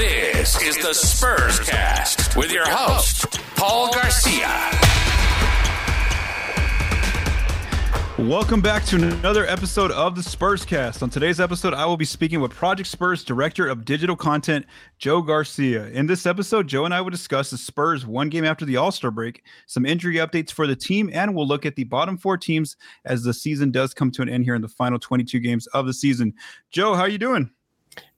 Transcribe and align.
This 0.00 0.62
is 0.62 0.78
the 0.78 0.94
Spurs 0.94 1.60
Cast 1.60 2.34
with 2.34 2.50
your 2.50 2.64
host, 2.66 3.38
Paul 3.54 3.92
Garcia. 3.92 4.48
Welcome 8.16 8.62
back 8.62 8.86
to 8.86 8.96
another 8.96 9.44
episode 9.44 9.90
of 9.90 10.16
the 10.16 10.22
Spurs 10.22 10.64
Cast. 10.64 11.02
On 11.02 11.10
today's 11.10 11.38
episode, 11.38 11.74
I 11.74 11.84
will 11.84 11.98
be 11.98 12.06
speaking 12.06 12.40
with 12.40 12.50
Project 12.50 12.88
Spurs 12.88 13.22
Director 13.22 13.68
of 13.68 13.84
Digital 13.84 14.16
Content, 14.16 14.64
Joe 14.98 15.20
Garcia. 15.20 15.88
In 15.88 16.06
this 16.06 16.24
episode, 16.24 16.66
Joe 16.66 16.86
and 16.86 16.94
I 16.94 17.02
will 17.02 17.10
discuss 17.10 17.50
the 17.50 17.58
Spurs 17.58 18.06
one 18.06 18.30
game 18.30 18.46
after 18.46 18.64
the 18.64 18.78
All 18.78 18.92
Star 18.92 19.10
break, 19.10 19.42
some 19.66 19.84
injury 19.84 20.14
updates 20.14 20.50
for 20.50 20.66
the 20.66 20.76
team, 20.76 21.10
and 21.12 21.34
we'll 21.34 21.46
look 21.46 21.66
at 21.66 21.76
the 21.76 21.84
bottom 21.84 22.16
four 22.16 22.38
teams 22.38 22.78
as 23.04 23.22
the 23.22 23.34
season 23.34 23.70
does 23.70 23.92
come 23.92 24.10
to 24.12 24.22
an 24.22 24.30
end 24.30 24.44
here 24.44 24.54
in 24.54 24.62
the 24.62 24.68
final 24.68 24.98
22 24.98 25.40
games 25.40 25.66
of 25.66 25.84
the 25.84 25.92
season. 25.92 26.32
Joe, 26.70 26.94
how 26.94 27.02
are 27.02 27.08
you 27.10 27.18
doing? 27.18 27.50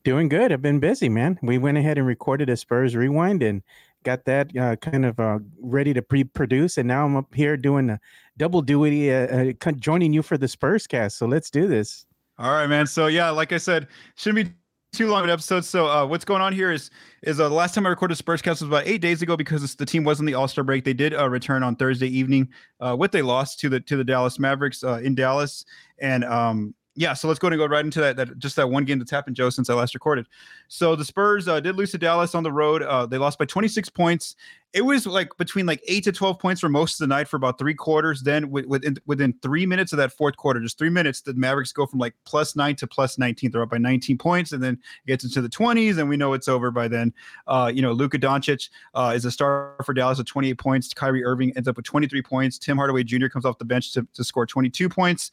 Doing 0.05 0.29
good. 0.29 0.53
I've 0.53 0.63
been 0.63 0.81
busy, 0.81 1.09
man. 1.09 1.39
We 1.43 1.59
went 1.59 1.79
ahead 1.79 1.97
and 1.97 2.07
recorded 2.07 2.51
a 2.51 2.57
Spurs 2.57 2.97
rewind 2.97 3.43
and 3.43 3.63
got 4.03 4.25
that 4.25 4.57
uh, 4.57 4.77
kind 4.77 5.05
of 5.05 5.21
uh, 5.21 5.39
ready 5.61 5.95
to 5.95 6.03
pre-produce, 6.03 6.77
and 6.77 6.89
now 6.89 7.05
I'm 7.05 7.17
up 7.17 7.33
here 7.33 7.57
doing 7.57 7.89
a 7.89 8.01
double 8.37 8.63
duty, 8.63 9.13
uh, 9.13 9.53
uh 9.63 9.73
joining 9.73 10.13
you 10.13 10.23
for 10.23 10.37
the 10.37 10.49
Spurs 10.49 10.89
cast. 10.89 11.19
So 11.19 11.27
let's 11.27 11.51
do 11.51 11.69
this. 11.69 12.05
All 12.39 12.51
right, 12.51 12.67
man. 12.67 12.87
So 12.87 13.07
yeah, 13.07 13.31
like 13.31 13.53
I 13.53 13.59
said, 13.59 13.87
shouldn't 14.17 14.49
be 14.49 14.55
too 14.93 15.09
long 15.09 15.21
of 15.21 15.25
an 15.25 15.31
episode. 15.31 15.65
So 15.65 15.87
uh, 15.87 16.05
what's 16.07 16.25
going 16.25 16.43
on 16.43 16.53
here 16.53 16.71
is 16.71 16.91
is 17.23 17.41
uh, 17.41 17.49
the 17.49 17.55
last 17.55 17.75
time 17.75 17.87
I 17.87 17.91
recorded 17.91 18.17
Spurs 18.17 18.43
cast 18.43 18.61
was 18.61 18.69
about 18.69 18.87
eight 18.87 19.01
days 19.01 19.23
ago 19.23 19.37
because 19.37 19.75
the 19.75 19.87
team 19.87 20.05
was 20.05 20.21
in 20.21 20.27
the 20.27 20.35
All 20.35 20.49
Star 20.49 20.65
break. 20.65 20.85
They 20.85 20.93
did 20.93 21.15
uh, 21.15 21.29
return 21.29 21.63
on 21.63 21.77
Thursday 21.77 22.09
evening 22.09 22.49
uh, 22.81 22.97
with 22.99 23.15
a 23.15 23.23
loss 23.23 23.57
to 23.57 23.69
the 23.69 23.81
to 23.81 23.97
the 23.97 24.05
Dallas 24.05 24.39
Mavericks 24.39 24.83
uh, 24.85 25.01
in 25.03 25.15
Dallas, 25.15 25.65
and 25.99 26.25
um, 26.25 26.75
yeah, 26.95 27.15
so 27.15 27.27
let's 27.27 27.39
go 27.39 27.49
and 27.49 27.57
go 27.57 27.67
right 27.67 27.85
into 27.85 28.01
that. 28.01 28.17
That 28.17 28.39
just 28.39 28.57
that 28.57 28.69
one 28.69 28.85
game 28.85 28.99
that's 28.99 29.11
happened, 29.11 29.35
Joe, 29.35 29.49
since 29.49 29.71
I 29.71 29.75
last 29.75 29.95
recorded. 29.95 30.27
So 30.69 30.95
the 30.95 31.07
Spurs 31.07 31.49
uh, 31.49 31.59
did 31.59 31.77
lose 31.77 31.91
to 31.93 31.99
Dallas 31.99 32.35
on 32.35 32.43
the 32.43 32.53
road. 32.53 32.83
Uh, 32.83 33.07
they 33.07 33.17
lost 33.17 33.39
by 33.39 33.47
26 33.47 33.89
points. 33.89 34.37
It 34.75 34.83
was 34.83 35.07
like 35.07 35.31
between 35.39 35.65
like 35.65 35.83
eight 35.89 36.05
to 36.05 36.13
12 36.13 36.39
points 36.39 36.61
for 36.61 36.69
most 36.69 36.95
of 36.95 36.99
the 36.99 37.15
night 37.15 37.29
for 37.29 37.37
about 37.37 37.59
three 37.59 37.75
quarters. 37.75 38.23
Then 38.23 38.51
within 38.51 38.97
within 39.07 39.35
three 39.41 39.65
minutes 39.65 39.93
of 39.93 39.99
that 39.99 40.13
fourth 40.13 40.37
quarter, 40.37 40.61
just 40.61 40.77
three 40.77 40.91
minutes, 40.91 41.23
the 41.23 41.33
Mavericks 41.33 41.73
go 41.73 41.87
from 41.87 41.99
like 41.99 42.15
plus 42.25 42.57
nine 42.57 42.77
to 42.77 42.87
plus 42.87 43.19
19. 43.19 43.51
They're 43.51 43.63
up 43.63 43.71
by 43.71 43.79
19 43.79 44.19
points, 44.19 44.53
and 44.53 44.63
then 44.63 44.75
it 44.75 45.09
gets 45.09 45.25
into 45.25 45.41
the 45.41 45.49
20s, 45.49 45.99
and 45.99 46.11
we 46.11 46.19
know 46.19 46.35
it's 46.35 46.49
over 46.49 46.71
by 46.71 46.89
then. 46.89 47.15
Uh, 47.47 47.73
you 47.75 47.81
know, 47.81 47.93
Luka 47.93 48.19
Doncic 48.19 48.69
uh, 48.95 49.13
is 49.15 49.25
a 49.25 49.31
star 49.31 49.77
for 49.85 49.95
Dallas 49.95 50.19
with 50.19 50.27
28 50.27 50.59
points. 50.59 50.93
Kyrie 50.93 51.25
Irving 51.25 51.55
ends 51.57 51.69
up 51.69 51.77
with 51.77 51.87
23 51.87 52.21
points. 52.21 52.59
Tim 52.59 52.77
Hardaway 52.77 53.03
Jr. 53.03 53.29
comes 53.29 53.47
off 53.47 53.57
the 53.57 53.65
bench 53.65 53.93
to, 53.93 54.07
to 54.13 54.25
score 54.25 54.45
22 54.45 54.91
points. 54.91 55.31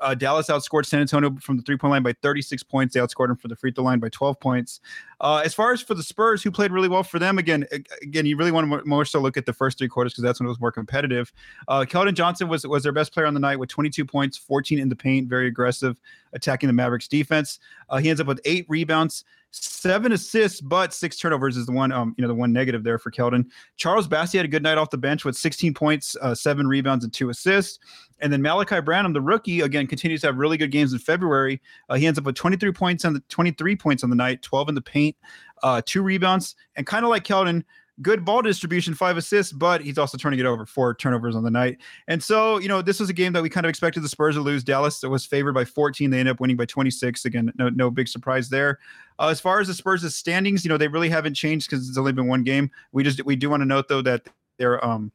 Uh, 0.00 0.14
Dallas 0.14 0.48
outscored 0.48 0.86
San 0.86 1.00
Antonio 1.00 1.34
from 1.40 1.56
the 1.56 1.62
three 1.62 1.76
point 1.76 1.90
line 1.90 2.02
by 2.02 2.14
36 2.22 2.62
points. 2.62 2.94
They 2.94 3.00
outscored 3.00 3.28
them 3.28 3.36
for 3.36 3.48
the 3.48 3.56
free 3.56 3.72
throw 3.72 3.84
line 3.84 3.98
by 3.98 4.08
12 4.08 4.38
points. 4.40 4.80
Uh, 5.20 5.42
as 5.44 5.54
far 5.54 5.72
as 5.72 5.80
for 5.80 5.94
the 5.94 6.02
Spurs, 6.02 6.42
who 6.42 6.50
played 6.50 6.70
really 6.70 6.88
well 6.88 7.02
for 7.02 7.18
them, 7.18 7.38
again, 7.38 7.66
again, 8.02 8.26
you 8.26 8.36
really 8.36 8.52
want 8.52 8.70
to 8.70 8.84
more 8.84 9.04
so 9.04 9.20
look 9.20 9.36
at 9.36 9.46
the 9.46 9.52
first 9.52 9.78
three 9.78 9.88
quarters 9.88 10.12
because 10.12 10.24
that's 10.24 10.40
when 10.40 10.46
it 10.46 10.50
was 10.50 10.60
more 10.60 10.72
competitive. 10.72 11.32
Uh, 11.68 11.84
Keldon 11.88 12.14
Johnson 12.14 12.48
was 12.48 12.66
was 12.66 12.82
their 12.82 12.92
best 12.92 13.12
player 13.12 13.26
on 13.26 13.34
the 13.34 13.40
night 13.40 13.58
with 13.58 13.68
22 13.68 14.04
points, 14.04 14.36
14 14.36 14.78
in 14.78 14.88
the 14.88 14.96
paint, 14.96 15.28
very 15.28 15.46
aggressive, 15.46 15.96
attacking 16.32 16.66
the 16.66 16.72
Mavericks 16.72 17.08
defense. 17.08 17.58
Uh, 17.88 17.96
he 17.96 18.10
ends 18.10 18.20
up 18.20 18.26
with 18.26 18.40
eight 18.44 18.66
rebounds, 18.68 19.24
seven 19.62 20.12
assists, 20.12 20.60
but 20.60 20.92
six 20.92 21.16
turnovers 21.16 21.56
is 21.56 21.66
the 21.66 21.72
one, 21.72 21.92
um, 21.92 22.14
you 22.16 22.22
know, 22.22 22.28
the 22.28 22.34
one 22.34 22.52
negative 22.52 22.82
there 22.82 22.98
for 22.98 23.10
Keldon. 23.10 23.46
Charles 23.76 24.08
Bassey 24.08 24.36
had 24.36 24.44
a 24.44 24.48
good 24.48 24.62
night 24.62 24.78
off 24.78 24.90
the 24.90 24.98
bench 24.98 25.24
with 25.24 25.36
16 25.36 25.74
points, 25.74 26.16
uh, 26.20 26.34
seven 26.34 26.66
rebounds, 26.66 27.04
and 27.04 27.12
two 27.12 27.30
assists. 27.30 27.78
And 28.20 28.32
then 28.32 28.42
Malaki 28.42 28.84
Branham, 28.84 29.12
the 29.12 29.20
rookie, 29.20 29.60
again 29.60 29.86
continues 29.86 30.22
to 30.22 30.28
have 30.28 30.36
really 30.36 30.56
good 30.56 30.70
games 30.70 30.92
in 30.92 30.98
February. 30.98 31.60
Uh, 31.88 31.94
he 31.94 32.06
ends 32.06 32.18
up 32.18 32.24
with 32.24 32.34
23 32.34 32.72
points 32.72 33.04
on 33.04 33.14
the 33.14 33.20
23 33.28 33.76
points 33.76 34.02
on 34.02 34.10
the 34.10 34.16
night, 34.16 34.42
12 34.42 34.70
in 34.70 34.74
the 34.74 34.82
paint, 34.82 35.16
uh, 35.62 35.80
two 35.84 36.02
rebounds, 36.02 36.56
and 36.76 36.86
kind 36.86 37.04
of 37.04 37.10
like 37.10 37.24
Keldon, 37.24 37.62
good 38.02 38.24
ball 38.24 38.42
distribution, 38.42 38.94
five 38.94 39.16
assists, 39.16 39.52
but 39.52 39.80
he's 39.80 39.98
also 39.98 40.18
turning 40.18 40.38
it 40.38 40.46
over, 40.46 40.66
four 40.66 40.94
turnovers 40.94 41.34
on 41.34 41.42
the 41.42 41.50
night. 41.50 41.78
And 42.08 42.22
so, 42.22 42.58
you 42.58 42.68
know, 42.68 42.82
this 42.82 43.00
was 43.00 43.08
a 43.08 43.12
game 43.12 43.32
that 43.32 43.42
we 43.42 43.48
kind 43.48 43.64
of 43.64 43.70
expected 43.70 44.02
the 44.02 44.08
Spurs 44.08 44.34
to 44.34 44.40
lose. 44.40 44.62
Dallas 44.62 45.02
was 45.02 45.24
favored 45.24 45.54
by 45.54 45.64
14. 45.64 46.10
They 46.10 46.20
end 46.20 46.28
up 46.28 46.40
winning 46.40 46.56
by 46.56 46.66
26. 46.66 47.24
Again, 47.24 47.52
no, 47.58 47.68
no 47.70 47.90
big 47.90 48.08
surprise 48.08 48.48
there. 48.48 48.78
Uh, 49.18 49.28
as 49.28 49.40
far 49.40 49.60
as 49.60 49.68
the 49.68 49.74
Spurs' 49.74 50.14
standings, 50.14 50.64
you 50.64 50.68
know, 50.68 50.76
they 50.76 50.88
really 50.88 51.08
haven't 51.08 51.34
changed 51.34 51.70
because 51.70 51.88
it's 51.88 51.98
only 51.98 52.12
been 52.12 52.26
one 52.26 52.42
game. 52.42 52.70
We 52.92 53.02
just 53.02 53.24
we 53.24 53.36
do 53.36 53.48
want 53.48 53.62
to 53.62 53.66
note 53.66 53.88
though 53.88 54.02
that 54.02 54.28
they're 54.58 54.84
um 54.84 55.10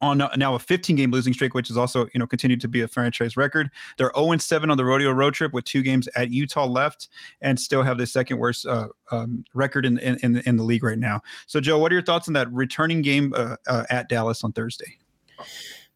on 0.00 0.22
now 0.36 0.54
a 0.54 0.58
15 0.58 0.96
game 0.96 1.10
losing 1.10 1.32
streak, 1.32 1.54
which 1.54 1.70
is 1.70 1.76
also 1.76 2.06
you 2.14 2.18
know 2.18 2.26
continued 2.26 2.60
to 2.60 2.68
be 2.68 2.80
a 2.82 2.88
franchise 2.88 3.36
record. 3.36 3.70
They're 3.96 4.12
0 4.16 4.36
7 4.36 4.70
on 4.70 4.76
the 4.76 4.84
rodeo 4.84 5.10
road 5.12 5.34
trip 5.34 5.52
with 5.52 5.64
two 5.64 5.82
games 5.82 6.08
at 6.16 6.30
Utah 6.30 6.66
left, 6.66 7.08
and 7.40 7.58
still 7.58 7.82
have 7.82 7.98
the 7.98 8.06
second 8.06 8.38
worst 8.38 8.66
uh, 8.66 8.88
um, 9.10 9.44
record 9.54 9.86
in, 9.86 9.98
in 9.98 10.38
in 10.38 10.56
the 10.56 10.62
league 10.62 10.84
right 10.84 10.98
now. 10.98 11.20
So, 11.46 11.60
Joe, 11.60 11.78
what 11.78 11.92
are 11.92 11.94
your 11.94 12.04
thoughts 12.04 12.28
on 12.28 12.34
that 12.34 12.52
returning 12.52 13.02
game 13.02 13.32
uh, 13.36 13.56
uh, 13.66 13.84
at 13.90 14.08
Dallas 14.08 14.44
on 14.44 14.52
Thursday? 14.52 14.98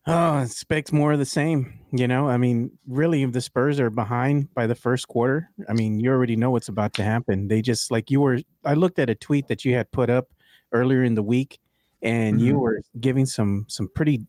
Oh, 0.04 0.38
expect 0.38 0.92
more 0.92 1.12
of 1.12 1.20
the 1.20 1.24
same. 1.24 1.78
You 1.92 2.08
know, 2.08 2.28
I 2.28 2.36
mean, 2.36 2.76
really, 2.88 3.22
if 3.22 3.32
the 3.32 3.40
Spurs 3.40 3.78
are 3.78 3.90
behind 3.90 4.52
by 4.52 4.66
the 4.66 4.74
first 4.74 5.06
quarter, 5.06 5.48
I 5.68 5.74
mean, 5.74 6.00
you 6.00 6.10
already 6.10 6.34
know 6.34 6.50
what's 6.50 6.68
about 6.68 6.94
to 6.94 7.04
happen. 7.04 7.46
They 7.46 7.62
just 7.62 7.90
like 7.90 8.10
you 8.10 8.20
were. 8.20 8.40
I 8.64 8.74
looked 8.74 8.98
at 8.98 9.10
a 9.10 9.14
tweet 9.14 9.46
that 9.48 9.64
you 9.64 9.74
had 9.74 9.90
put 9.92 10.10
up 10.10 10.28
earlier 10.72 11.04
in 11.04 11.14
the 11.14 11.22
week 11.22 11.60
and 12.02 12.36
mm-hmm. 12.36 12.46
you 12.46 12.58
were 12.58 12.80
giving 13.00 13.26
some 13.26 13.64
some 13.68 13.88
pretty 13.94 14.26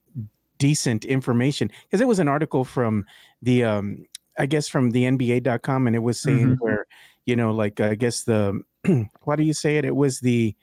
decent 0.57 1.03
information 1.05 1.69
because 1.83 1.99
it 1.99 2.07
was 2.07 2.19
an 2.19 2.27
article 2.27 2.63
from 2.63 3.05
the 3.41 3.63
um 3.63 4.05
I 4.37 4.45
guess 4.45 4.67
from 4.67 4.91
the 4.91 5.03
NBA.com 5.03 5.87
and 5.87 5.95
it 5.95 5.99
was 5.99 6.19
saying 6.19 6.51
mm-hmm. 6.51 6.63
where 6.63 6.85
you 7.25 7.35
know 7.35 7.51
like 7.51 7.79
I 7.79 7.95
guess 7.95 8.23
the 8.23 8.61
what 9.23 9.35
do 9.37 9.43
you 9.43 9.53
say 9.53 9.77
it 9.77 9.85
it 9.85 9.95
was 9.95 10.19
the 10.19 10.55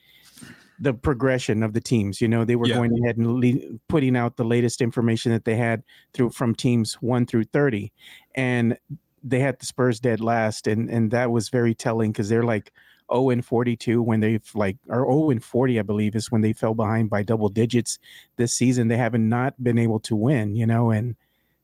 the 0.78 0.94
progression 0.94 1.62
of 1.62 1.74
the 1.74 1.80
teams 1.80 2.20
you 2.20 2.28
know 2.28 2.44
they 2.44 2.56
were 2.56 2.66
yeah. 2.66 2.76
going 2.76 2.98
ahead 3.02 3.18
and 3.18 3.40
le- 3.40 3.78
putting 3.88 4.16
out 4.16 4.36
the 4.36 4.44
latest 4.44 4.80
information 4.80 5.30
that 5.32 5.44
they 5.44 5.56
had 5.56 5.82
through 6.14 6.30
from 6.30 6.54
teams 6.54 6.94
1 6.94 7.26
through 7.26 7.44
30 7.44 7.92
and 8.34 8.78
they 9.22 9.40
had 9.40 9.58
the 9.60 9.66
Spurs 9.66 10.00
dead 10.00 10.20
last 10.20 10.66
and 10.66 10.88
and 10.88 11.10
that 11.10 11.30
was 11.30 11.50
very 11.50 11.74
telling 11.74 12.12
cuz 12.12 12.28
they're 12.30 12.42
like 12.42 12.72
0 13.12 13.30
and 13.30 13.44
42 13.44 14.02
when 14.02 14.20
they've 14.20 14.48
like 14.54 14.76
or 14.88 15.04
0 15.04 15.30
and 15.30 15.44
40 15.44 15.78
I 15.78 15.82
believe 15.82 16.14
is 16.14 16.30
when 16.30 16.40
they 16.40 16.52
fell 16.52 16.74
behind 16.74 17.10
by 17.10 17.22
double 17.22 17.48
digits 17.48 17.98
this 18.36 18.52
season 18.52 18.88
they 18.88 18.96
haven't 18.96 19.28
not 19.28 19.62
been 19.62 19.78
able 19.78 20.00
to 20.00 20.16
win 20.16 20.54
you 20.54 20.66
know 20.66 20.90
and 20.90 21.16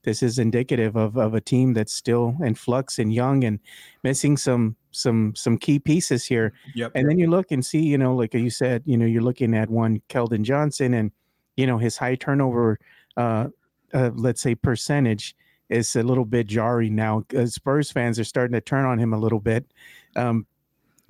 this 0.02 0.22
is 0.22 0.38
indicative 0.38 0.94
of, 0.94 1.16
of 1.16 1.34
a 1.34 1.40
team 1.40 1.74
that's 1.74 1.92
still 1.92 2.36
in 2.42 2.54
flux 2.54 2.98
and 2.98 3.12
young 3.12 3.44
and 3.44 3.58
missing 4.02 4.36
some 4.36 4.76
some 4.90 5.34
some 5.34 5.58
key 5.58 5.78
pieces 5.78 6.24
here 6.24 6.52
yep. 6.74 6.92
and 6.94 7.08
then 7.08 7.18
you 7.18 7.28
look 7.28 7.50
and 7.50 7.64
see 7.64 7.80
you 7.80 7.98
know 7.98 8.14
like 8.14 8.34
you 8.34 8.50
said 8.50 8.82
you 8.86 8.96
know 8.96 9.06
you're 9.06 9.22
looking 9.22 9.54
at 9.54 9.68
one 9.70 10.00
Keldon 10.08 10.42
Johnson 10.42 10.94
and 10.94 11.10
you 11.56 11.66
know 11.66 11.78
his 11.78 11.96
high 11.96 12.14
turnover 12.14 12.78
uh, 13.16 13.48
uh 13.92 14.10
let's 14.14 14.40
say 14.40 14.54
percentage 14.54 15.36
is 15.68 15.96
a 15.96 16.02
little 16.02 16.24
bit 16.24 16.46
jarring 16.46 16.94
now. 16.94 17.24
Spurs 17.46 17.90
fans 17.90 18.18
are 18.18 18.24
starting 18.24 18.54
to 18.54 18.60
turn 18.60 18.84
on 18.84 18.98
him 18.98 19.12
a 19.12 19.18
little 19.18 19.40
bit. 19.40 19.66
Um, 20.14 20.46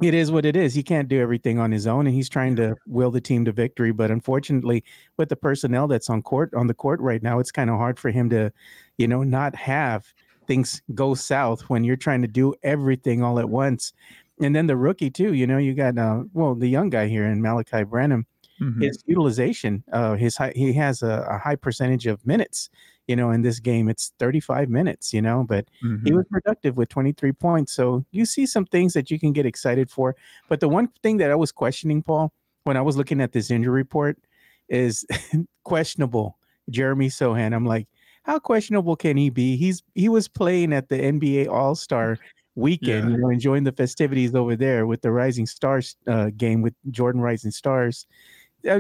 it 0.02 0.12
is 0.12 0.30
what 0.30 0.44
it 0.44 0.56
is. 0.56 0.74
He 0.74 0.82
can't 0.82 1.08
do 1.08 1.20
everything 1.20 1.58
on 1.58 1.72
his 1.72 1.86
own, 1.86 2.06
and 2.06 2.14
he's 2.14 2.28
trying 2.28 2.56
to 2.56 2.76
will 2.86 3.10
the 3.10 3.20
team 3.20 3.44
to 3.46 3.52
victory. 3.52 3.92
But 3.92 4.10
unfortunately, 4.10 4.84
with 5.16 5.30
the 5.30 5.36
personnel 5.36 5.88
that's 5.88 6.10
on 6.10 6.22
court 6.22 6.52
on 6.54 6.66
the 6.66 6.74
court 6.74 7.00
right 7.00 7.22
now, 7.22 7.38
it's 7.38 7.50
kind 7.50 7.70
of 7.70 7.76
hard 7.76 7.98
for 7.98 8.10
him 8.10 8.28
to, 8.30 8.52
you 8.98 9.08
know, 9.08 9.22
not 9.22 9.54
have 9.54 10.12
things 10.46 10.82
go 10.94 11.14
south 11.14 11.62
when 11.62 11.82
you're 11.82 11.96
trying 11.96 12.22
to 12.22 12.28
do 12.28 12.54
everything 12.62 13.22
all 13.22 13.38
at 13.38 13.48
once. 13.48 13.92
And 14.40 14.54
then 14.54 14.66
the 14.66 14.76
rookie 14.76 15.10
too. 15.10 15.32
You 15.32 15.46
know, 15.46 15.58
you 15.58 15.74
got 15.74 15.96
uh, 15.96 16.24
well 16.34 16.54
the 16.54 16.68
young 16.68 16.90
guy 16.90 17.08
here 17.08 17.24
in 17.24 17.40
Malaki 17.40 17.88
Branham. 17.88 18.26
Mm-hmm. 18.60 18.82
His 18.82 19.02
utilization, 19.06 19.84
uh, 19.92 20.14
his 20.14 20.34
high, 20.36 20.52
he 20.56 20.72
has 20.74 21.02
a, 21.02 21.26
a 21.28 21.36
high 21.36 21.56
percentage 21.56 22.06
of 22.06 22.26
minutes 22.26 22.70
you 23.06 23.16
know, 23.16 23.30
in 23.30 23.42
this 23.42 23.60
game, 23.60 23.88
it's 23.88 24.12
35 24.18 24.68
minutes, 24.68 25.12
you 25.12 25.22
know, 25.22 25.44
but 25.48 25.66
mm-hmm. 25.84 26.04
he 26.04 26.12
was 26.12 26.24
productive 26.30 26.76
with 26.76 26.88
23 26.88 27.32
points. 27.32 27.72
So 27.72 28.04
you 28.10 28.24
see 28.24 28.46
some 28.46 28.66
things 28.66 28.92
that 28.94 29.10
you 29.10 29.18
can 29.18 29.32
get 29.32 29.46
excited 29.46 29.90
for. 29.90 30.16
But 30.48 30.60
the 30.60 30.68
one 30.68 30.88
thing 31.02 31.16
that 31.18 31.30
I 31.30 31.36
was 31.36 31.52
questioning, 31.52 32.02
Paul, 32.02 32.32
when 32.64 32.76
I 32.76 32.82
was 32.82 32.96
looking 32.96 33.20
at 33.20 33.32
this 33.32 33.50
injury 33.50 33.72
report 33.72 34.18
is 34.68 35.04
questionable. 35.64 36.36
Jeremy 36.70 37.08
Sochan. 37.08 37.54
I'm 37.54 37.64
like, 37.64 37.86
how 38.24 38.38
questionable 38.38 38.96
can 38.96 39.16
he 39.16 39.30
be? 39.30 39.56
He's 39.56 39.82
he 39.94 40.08
was 40.08 40.26
playing 40.26 40.72
at 40.72 40.88
the 40.88 40.96
NBA 40.96 41.48
All 41.48 41.76
Star 41.76 42.18
weekend, 42.56 43.08
yeah. 43.08 43.16
you 43.16 43.22
know, 43.22 43.30
enjoying 43.30 43.62
the 43.62 43.72
festivities 43.72 44.34
over 44.34 44.56
there 44.56 44.86
with 44.86 45.02
the 45.02 45.12
Rising 45.12 45.46
Stars 45.46 45.96
uh, 46.08 46.30
game 46.36 46.62
with 46.62 46.74
Jordan 46.90 47.20
Rising 47.20 47.52
Stars 47.52 48.06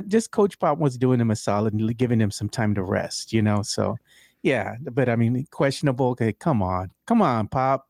just 0.06 0.30
Coach 0.30 0.58
Pop 0.58 0.78
was 0.78 0.96
doing 0.96 1.20
him 1.20 1.30
a 1.30 1.36
solid 1.36 1.74
and 1.74 1.96
giving 1.96 2.20
him 2.20 2.30
some 2.30 2.48
time 2.48 2.74
to 2.74 2.82
rest, 2.82 3.32
you 3.32 3.42
know. 3.42 3.62
So, 3.62 3.96
yeah, 4.42 4.76
but 4.92 5.08
I 5.08 5.16
mean, 5.16 5.46
questionable. 5.50 6.08
Okay, 6.10 6.32
come 6.32 6.62
on, 6.62 6.90
come 7.06 7.22
on, 7.22 7.48
Pop. 7.48 7.86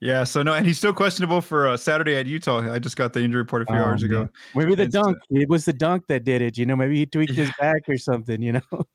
yeah. 0.00 0.24
So 0.24 0.42
no, 0.42 0.54
and 0.54 0.66
he's 0.66 0.78
still 0.78 0.92
questionable 0.92 1.40
for 1.40 1.68
uh, 1.68 1.76
Saturday 1.76 2.16
at 2.16 2.26
Utah. 2.26 2.72
I 2.72 2.78
just 2.78 2.96
got 2.96 3.12
the 3.12 3.20
injury 3.20 3.42
report 3.42 3.62
a 3.62 3.66
few 3.66 3.76
oh, 3.76 3.84
hours 3.84 4.02
ago. 4.02 4.28
Maybe 4.54 4.74
the 4.74 4.84
it's, 4.84 4.94
uh, 4.94 5.02
dunk. 5.02 5.18
Uh, 5.18 5.40
it 5.40 5.48
was 5.48 5.64
the 5.64 5.72
dunk 5.72 6.06
that 6.08 6.24
did 6.24 6.42
it. 6.42 6.58
You 6.58 6.66
know, 6.66 6.76
maybe 6.76 6.96
he 6.96 7.06
tweaked 7.06 7.34
his 7.34 7.50
back 7.60 7.82
or 7.88 7.98
something. 7.98 8.40
You 8.40 8.52
know. 8.54 8.86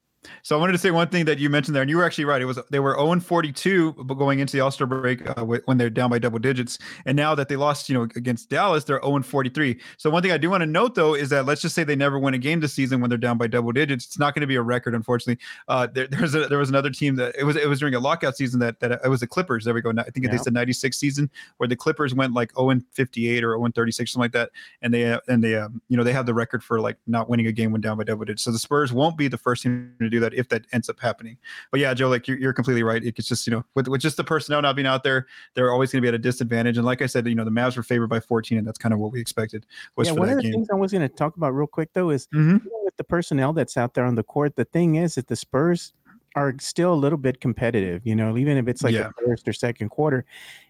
So 0.43 0.55
I 0.55 0.59
wanted 0.59 0.73
to 0.73 0.77
say 0.77 0.91
one 0.91 1.07
thing 1.09 1.25
that 1.25 1.39
you 1.39 1.49
mentioned 1.49 1.75
there, 1.75 1.81
and 1.81 1.89
you 1.89 1.97
were 1.97 2.03
actually 2.03 2.25
right. 2.25 2.41
It 2.41 2.45
was 2.45 2.59
they 2.71 2.79
were 2.79 2.95
0 2.95 3.19
42 3.19 3.93
going 4.17 4.39
into 4.39 4.53
the 4.53 4.61
All 4.61 4.71
Star 4.71 4.87
break 4.87 5.27
uh, 5.27 5.43
when 5.43 5.77
they're 5.77 5.89
down 5.89 6.09
by 6.09 6.19
double 6.19 6.39
digits, 6.39 6.77
and 7.05 7.15
now 7.15 7.35
that 7.35 7.49
they 7.49 7.55
lost, 7.55 7.89
you 7.89 7.95
know, 7.95 8.03
against 8.03 8.49
Dallas, 8.49 8.83
they're 8.83 9.01
0 9.01 9.21
43. 9.21 9.79
So 9.97 10.09
one 10.09 10.23
thing 10.23 10.31
I 10.31 10.37
do 10.37 10.49
want 10.49 10.61
to 10.61 10.65
note 10.65 10.95
though 10.95 11.13
is 11.13 11.29
that 11.29 11.45
let's 11.45 11.61
just 11.61 11.75
say 11.75 11.83
they 11.83 11.95
never 11.95 12.19
win 12.19 12.33
a 12.33 12.37
game 12.37 12.59
this 12.59 12.73
season 12.73 12.99
when 12.99 13.09
they're 13.09 13.17
down 13.17 13.37
by 13.37 13.47
double 13.47 13.71
digits. 13.71 14.05
It's 14.05 14.19
not 14.19 14.33
going 14.33 14.41
to 14.41 14.47
be 14.47 14.55
a 14.55 14.61
record, 14.61 14.95
unfortunately. 14.95 15.43
Uh, 15.67 15.87
there, 15.87 16.07
there's 16.11 16.35
a, 16.35 16.47
there 16.47 16.59
was 16.59 16.69
another 16.69 16.89
team 16.89 17.15
that 17.15 17.35
it 17.37 17.43
was 17.43 17.55
it 17.55 17.69
was 17.69 17.79
during 17.79 17.95
a 17.95 17.99
lockout 17.99 18.35
season 18.35 18.59
that 18.59 18.79
that 18.79 18.99
it 19.03 19.09
was 19.09 19.19
the 19.19 19.27
Clippers. 19.27 19.65
There 19.65 19.73
we 19.73 19.81
go. 19.81 19.91
I 19.91 20.03
think 20.03 20.25
yeah. 20.25 20.33
it's 20.33 20.45
the 20.45 20.51
96 20.51 20.97
season 20.97 21.29
where 21.57 21.67
the 21.67 21.75
Clippers 21.75 22.13
went 22.13 22.33
like 22.33 22.51
0 22.55 22.81
58 22.93 23.43
or 23.43 23.57
0 23.57 23.71
36 23.73 24.11
something 24.11 24.23
like 24.23 24.31
that, 24.31 24.51
and 24.81 24.93
they 24.93 25.17
and 25.27 25.43
they 25.43 25.55
um, 25.55 25.81
you 25.89 25.97
know 25.97 26.03
they 26.03 26.13
have 26.13 26.25
the 26.25 26.33
record 26.33 26.63
for 26.63 26.79
like 26.79 26.97
not 27.07 27.29
winning 27.29 27.47
a 27.47 27.51
game 27.51 27.71
when 27.71 27.81
down 27.81 27.97
by 27.97 28.03
double 28.03 28.25
digits. 28.25 28.43
So 28.43 28.51
the 28.51 28.59
Spurs 28.59 28.91
won't 28.91 29.17
be 29.17 29.27
the 29.27 29.37
first 29.37 29.63
team 29.63 29.93
to 30.09 30.15
do 30.15 30.19
that 30.21 30.33
if 30.33 30.49
that 30.49 30.65
ends 30.73 30.89
up 30.89 30.99
happening. 30.99 31.37
But 31.71 31.79
yeah, 31.79 31.93
Joe, 31.93 32.09
like 32.09 32.27
you're, 32.27 32.37
you're 32.37 32.53
completely 32.53 32.83
right. 32.83 33.03
It's 33.03 33.27
just 33.27 33.47
you 33.47 33.51
know 33.51 33.63
with, 33.75 33.87
with 33.87 34.01
just 34.01 34.17
the 34.17 34.23
personnel 34.23 34.61
not 34.61 34.75
being 34.75 34.87
out 34.87 35.03
there, 35.03 35.27
they're 35.53 35.71
always 35.71 35.91
going 35.91 36.01
to 36.01 36.05
be 36.05 36.07
at 36.09 36.15
a 36.15 36.19
disadvantage. 36.19 36.77
And 36.77 36.85
like 36.85 37.01
I 37.01 37.05
said, 37.05 37.27
you 37.27 37.35
know 37.35 37.45
the 37.45 37.51
Mavs 37.51 37.77
were 37.77 37.83
favored 37.83 38.07
by 38.07 38.19
14, 38.19 38.57
and 38.57 38.67
that's 38.67 38.77
kind 38.77 38.93
of 38.93 38.99
what 38.99 39.11
we 39.11 39.19
expected. 39.19 39.65
Was 39.95 40.07
yeah, 40.07 40.13
one 40.13 40.29
of 40.29 40.37
the 40.37 40.43
game. 40.43 40.53
things 40.53 40.67
I 40.71 40.75
was 40.75 40.91
going 40.91 41.07
to 41.07 41.13
talk 41.13 41.37
about 41.37 41.53
real 41.53 41.67
quick 41.67 41.89
though 41.93 42.09
is 42.09 42.27
mm-hmm. 42.27 42.57
with 42.83 42.97
the 42.97 43.03
personnel 43.03 43.53
that's 43.53 43.77
out 43.77 43.93
there 43.93 44.05
on 44.05 44.15
the 44.15 44.23
court. 44.23 44.55
The 44.55 44.65
thing 44.65 44.95
is 44.95 45.15
that 45.15 45.27
the 45.27 45.35
Spurs 45.35 45.93
are 46.35 46.53
still 46.59 46.93
a 46.93 46.95
little 46.95 47.17
bit 47.17 47.41
competitive, 47.41 48.05
you 48.05 48.15
know, 48.15 48.37
even 48.37 48.57
if 48.57 48.67
it's 48.67 48.83
like 48.83 48.93
yeah. 48.93 49.09
the 49.17 49.25
first 49.25 49.47
or 49.47 49.53
second 49.53 49.89
quarter, 49.89 50.23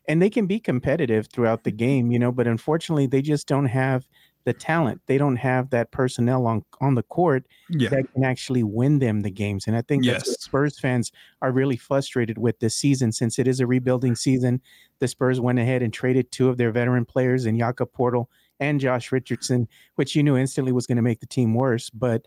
and 0.08 0.22
they 0.22 0.30
can 0.30 0.46
be 0.46 0.60
competitive 0.60 1.28
throughout 1.28 1.66
the 1.66 1.72
game, 1.72 2.10
you 2.10 2.18
know, 2.18 2.32
but 2.32 2.48
unfortunately 2.48 3.06
they 3.06 3.22
just 3.22 3.48
don't 3.48 3.66
have 3.66 4.08
the 4.48 4.54
talent. 4.54 5.02
They 5.08 5.18
don't 5.18 5.36
have 5.36 5.72
that 5.72 5.92
personnel 5.92 6.48
on 6.48 6.64
on 6.80 6.96
the 6.96 7.04
court 7.04 7.46
yeah. 7.70 7.90
that 7.90 8.14
can 8.14 8.24
actually 8.24 8.64
win 8.64 9.00
them 9.00 9.20
the 9.20 9.30
games. 9.30 9.68
And 9.68 9.76
I 9.76 9.82
think 9.82 10.06
yes. 10.06 10.26
Spurs 10.40 10.80
fans 10.80 11.12
are 11.42 11.52
really 11.52 11.76
frustrated 11.76 12.38
with 12.38 12.58
this 12.60 12.74
season 12.74 13.12
since 13.12 13.40
it 13.40 13.46
is 13.46 13.60
a 13.60 13.68
rebuilding 13.68 14.16
season. 14.16 14.62
The 15.00 15.10
Spurs 15.10 15.42
went 15.42 15.60
ahead 15.60 15.84
and 15.84 15.92
traded 15.92 16.32
two 16.32 16.48
of 16.48 16.56
their 16.56 16.72
veteran 16.72 17.04
players 17.04 17.46
in 17.46 17.60
Jakob 17.60 17.92
Poeltl 17.92 18.28
and 18.62 18.80
Josh 18.80 19.12
Richardson, 19.12 19.68
which 19.96 20.16
you 20.16 20.24
knew 20.24 20.38
instantly 20.38 20.72
was 20.72 20.88
going 20.88 20.96
to 20.96 21.02
make 21.02 21.20
the 21.20 21.26
team 21.26 21.54
worse. 21.54 21.90
But 21.90 22.26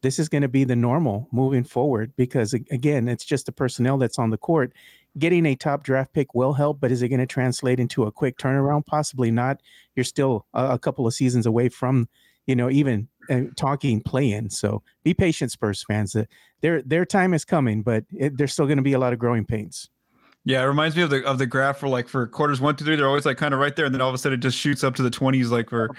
this 0.00 0.18
is 0.18 0.28
going 0.28 0.42
to 0.42 0.48
be 0.48 0.64
the 0.64 0.74
normal 0.74 1.28
moving 1.30 1.62
forward 1.62 2.12
because 2.16 2.54
again, 2.54 3.06
it's 3.06 3.24
just 3.24 3.46
the 3.46 3.52
personnel 3.52 3.98
that's 3.98 4.18
on 4.18 4.30
the 4.30 4.36
court 4.36 4.72
getting 5.18 5.46
a 5.46 5.54
top 5.54 5.82
draft 5.82 6.12
pick 6.12 6.34
will 6.34 6.52
help, 6.52 6.80
but 6.80 6.90
is 6.90 7.02
it 7.02 7.08
going 7.08 7.20
to 7.20 7.26
translate 7.26 7.80
into 7.80 8.04
a 8.04 8.12
quick 8.12 8.38
turnaround? 8.38 8.86
Possibly 8.86 9.30
not. 9.30 9.60
You're 9.94 10.04
still 10.04 10.46
a, 10.54 10.72
a 10.72 10.78
couple 10.78 11.06
of 11.06 11.14
seasons 11.14 11.46
away 11.46 11.68
from, 11.68 12.08
you 12.46 12.56
know, 12.56 12.70
even 12.70 13.08
uh, 13.30 13.42
talking 13.56 14.00
play 14.00 14.32
in. 14.32 14.50
So 14.50 14.82
be 15.04 15.14
patient, 15.14 15.52
Spurs 15.52 15.82
fans. 15.82 16.16
Uh, 16.16 16.24
their 16.60 16.82
their 16.82 17.04
time 17.04 17.34
is 17.34 17.44
coming, 17.44 17.82
but 17.82 18.04
it, 18.12 18.36
there's 18.36 18.52
still 18.52 18.66
going 18.66 18.78
to 18.78 18.82
be 18.82 18.94
a 18.94 18.98
lot 18.98 19.12
of 19.12 19.18
growing 19.18 19.44
pains. 19.44 19.88
Yeah, 20.44 20.62
it 20.62 20.66
reminds 20.66 20.96
me 20.96 21.02
of 21.02 21.10
the 21.10 21.24
of 21.24 21.38
the 21.38 21.46
graph 21.46 21.78
for 21.78 21.88
like 21.88 22.08
for 22.08 22.26
quarters 22.26 22.60
one 22.60 22.74
to 22.76 22.84
three. 22.84 22.96
They're 22.96 23.06
always 23.06 23.24
like 23.24 23.36
kind 23.36 23.54
of 23.54 23.60
right 23.60 23.76
there, 23.76 23.84
and 23.84 23.94
then 23.94 24.00
all 24.00 24.08
of 24.08 24.14
a 24.14 24.18
sudden 24.18 24.38
it 24.38 24.42
just 24.42 24.58
shoots 24.58 24.82
up 24.82 24.96
to 24.96 25.02
the 25.02 25.10
twenties, 25.10 25.50
like 25.50 25.70
for 25.70 25.90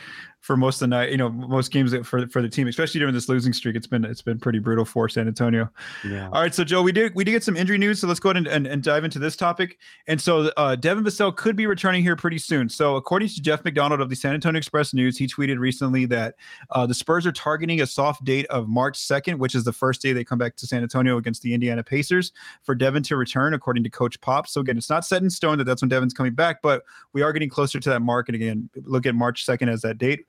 for 0.44 0.58
most 0.58 0.76
of 0.76 0.82
the 0.82 0.88
night. 0.88 1.10
You 1.10 1.18
know, 1.18 1.30
most 1.30 1.72
games 1.72 1.96
for 2.06 2.28
for 2.28 2.42
the 2.42 2.50
team, 2.50 2.68
especially 2.68 3.00
during 3.00 3.14
this 3.14 3.30
losing 3.30 3.54
streak, 3.54 3.78
it's 3.78 3.88
been 3.88 4.04
it's 4.04 4.22
been 4.22 4.38
pretty 4.38 4.60
brutal 4.60 4.84
for 4.84 5.08
San 5.08 5.26
Antonio. 5.26 5.70
Yeah. 6.04 6.28
All 6.34 6.42
right, 6.42 6.54
so 6.54 6.66
Joe, 6.66 6.82
we 6.82 6.92
did 6.92 7.16
we 7.16 7.24
did 7.24 7.32
get 7.32 7.44
some 7.44 7.56
injury 7.56 7.78
news, 7.78 8.02
so 8.02 8.08
let's 8.08 8.20
go 8.20 8.30
ahead 8.30 8.38
and, 8.38 8.48
and, 8.48 8.68
and 8.68 8.84
dive 8.84 9.06
into 9.06 9.20
this 9.20 9.38
topic. 9.38 9.80
And 10.08 10.20
so 10.20 10.52
uh, 10.58 10.76
Devin 10.76 11.06
Vassell 11.06 11.36
could 11.36 11.56
be 11.56 11.66
returning 11.66 12.04
here 12.04 12.18
pretty 12.18 12.38
soon. 12.38 12.68
So 12.68 12.98
according 12.98 13.30
to 13.30 13.42
Jeff 13.42 13.64
McDonald 13.64 14.02
of 14.02 14.10
the 14.10 14.16
San 14.18 14.34
Antonio 14.34 14.58
Express 14.58 14.94
News, 14.94 15.18
he 15.18 15.28
tweeted 15.28 15.60
recently 15.60 16.06
that 16.08 16.36
uh, 16.72 16.86
the 16.86 16.94
Spurs 16.94 17.26
are 17.26 17.32
targeting 17.32 17.80
a 17.80 17.88
soft 17.88 18.26
date 18.26 18.46
of 18.48 18.68
March 18.68 18.98
second, 18.98 19.40
which 19.40 19.56
is 19.56 19.64
the 19.64 19.74
first 19.74 20.02
day 20.02 20.12
they 20.12 20.26
come 20.26 20.38
back 20.38 20.58
to 20.58 20.68
San 20.68 20.84
Antonio 20.84 21.16
against 21.16 21.42
the 21.42 21.54
Indiana 21.54 21.84
Pacers 21.84 22.34
for 22.64 22.76
Devin 22.76 23.04
to 23.04 23.16
return, 23.16 23.54
according 23.54 23.86
to 23.86 23.90
Coach 23.90 24.20
Pop. 24.20 24.48
So 24.48 24.60
again, 24.60 24.78
it's 24.78 24.90
not 24.90 25.06
set 25.06 25.22
in 25.22 25.30
stone 25.30 25.58
that 25.58 25.64
that's 25.64 25.82
when 25.82 25.90
Devin's 25.90 26.14
coming 26.14 26.34
back, 26.34 26.62
but 26.62 26.84
we 27.14 27.22
are 27.22 27.32
getting 27.32 27.50
closer 27.50 27.80
to 27.80 27.90
that 27.92 28.02
mark. 28.02 28.28
And 28.28 28.36
again, 28.36 28.70
look 28.84 29.06
at 29.06 29.16
March 29.16 29.46
second 29.46 29.70
as 29.70 29.82
that 29.84 29.98
date 29.98 30.26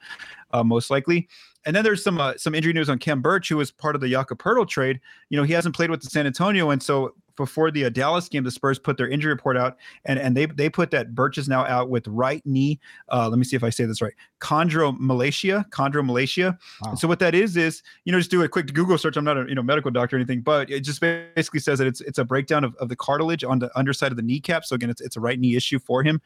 uh, 0.52 0.64
most 0.64 0.90
likely. 0.90 1.28
And 1.66 1.74
then 1.74 1.82
there's 1.82 2.02
some 2.02 2.20
uh, 2.20 2.34
some 2.36 2.54
injury 2.54 2.72
news 2.72 2.88
on 2.88 2.98
Khem 2.98 3.22
Birch, 3.22 3.48
who 3.48 3.56
was 3.56 3.70
part 3.70 3.94
of 3.94 4.00
the 4.00 4.08
Jakob 4.08 4.38
trade. 4.68 5.00
You 5.30 5.38
know, 5.38 5.44
he 5.44 5.52
hasn't 5.52 5.74
played 5.74 5.90
with 5.90 6.02
the 6.02 6.10
San 6.10 6.26
Antonio, 6.26 6.70
and 6.70 6.82
so 6.82 7.14
before 7.36 7.70
the 7.70 7.86
uh, 7.86 7.88
Dallas 7.88 8.28
game, 8.28 8.44
the 8.44 8.50
Spurs 8.50 8.78
put 8.78 8.96
their 8.96 9.08
injury 9.08 9.32
report 9.32 9.56
out, 9.56 9.76
and 10.04 10.18
and 10.18 10.36
they 10.36 10.46
they 10.46 10.68
put 10.68 10.90
that 10.92 11.14
Birch 11.14 11.38
is 11.38 11.48
now 11.48 11.64
out 11.64 11.90
with 11.90 12.06
right 12.06 12.44
knee. 12.44 12.80
Uh, 13.10 13.28
let 13.28 13.38
me 13.38 13.44
see 13.44 13.56
if 13.56 13.64
I 13.64 13.70
say 13.70 13.84
this 13.84 14.02
right. 14.02 14.12
Chondromalacia, 14.40 15.68
chondromalacia. 15.70 16.58
Wow. 16.82 16.94
So 16.94 17.08
what 17.08 17.18
that 17.20 17.34
is 17.34 17.56
is 17.56 17.82
you 18.04 18.12
know 18.12 18.18
just 18.18 18.30
do 18.30 18.42
a 18.42 18.48
quick 18.48 18.72
Google 18.72 18.98
search. 18.98 19.16
I'm 19.16 19.24
not 19.24 19.38
a 19.38 19.46
you 19.48 19.54
know 19.54 19.62
medical 19.62 19.90
doctor 19.90 20.16
or 20.16 20.18
anything, 20.18 20.42
but 20.42 20.70
it 20.70 20.80
just 20.80 21.00
basically 21.00 21.60
says 21.60 21.78
that 21.78 21.86
it's 21.86 22.00
it's 22.02 22.18
a 22.18 22.24
breakdown 22.24 22.64
of, 22.64 22.74
of 22.76 22.88
the 22.88 22.96
cartilage 22.96 23.42
on 23.42 23.58
the 23.58 23.76
underside 23.76 24.12
of 24.12 24.16
the 24.16 24.22
kneecap. 24.22 24.64
So 24.64 24.74
again, 24.74 24.90
it's 24.90 25.00
it's 25.00 25.16
a 25.16 25.20
right 25.20 25.38
knee 25.38 25.56
issue 25.56 25.78
for 25.78 26.02
him, 26.02 26.20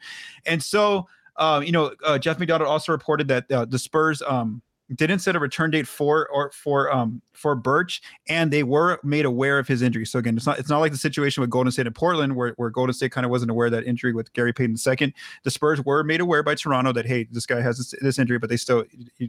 and 0.45 0.61
so 0.61 1.07
uh, 1.39 1.61
you 1.61 1.71
know, 1.71 1.93
uh, 2.03 2.19
Jeff 2.19 2.37
McDonald 2.37 2.69
also 2.69 2.91
reported 2.91 3.27
that 3.29 3.51
uh, 3.51 3.65
the 3.65 3.79
Spurs 3.79 4.21
um, 4.21 4.61
didn't 4.95 5.19
set 5.19 5.35
a 5.35 5.39
return 5.39 5.71
date 5.71 5.87
for 5.87 6.27
or 6.29 6.51
for 6.51 6.91
um 6.91 7.21
for 7.33 7.55
Birch, 7.55 8.01
and 8.27 8.51
they 8.51 8.63
were 8.63 8.99
made 9.03 9.25
aware 9.25 9.59
of 9.59 9.67
his 9.67 9.81
injury. 9.81 10.05
So 10.05 10.19
again, 10.19 10.35
it's 10.35 10.45
not 10.45 10.59
it's 10.59 10.69
not 10.69 10.79
like 10.79 10.91
the 10.91 10.97
situation 10.97 11.41
with 11.41 11.49
Golden 11.49 11.71
State 11.71 11.85
and 11.85 11.95
Portland 11.95 12.35
where, 12.35 12.53
where 12.57 12.69
Golden 12.69 12.93
State 12.93 13.11
kind 13.11 13.25
of 13.25 13.31
wasn't 13.31 13.51
aware 13.51 13.67
of 13.67 13.71
that 13.73 13.85
injury 13.85 14.13
with 14.13 14.33
Gary 14.33 14.51
Payton 14.51 14.77
II. 14.85 15.13
The 15.43 15.51
Spurs 15.51 15.83
were 15.85 16.03
made 16.03 16.21
aware 16.21 16.43
by 16.43 16.55
Toronto 16.55 16.91
that 16.93 17.05
hey, 17.05 17.27
this 17.31 17.45
guy 17.45 17.61
has 17.61 17.77
this, 17.77 17.93
this 18.01 18.19
injury, 18.19 18.39
but 18.39 18.49
they 18.49 18.57
still 18.57 18.83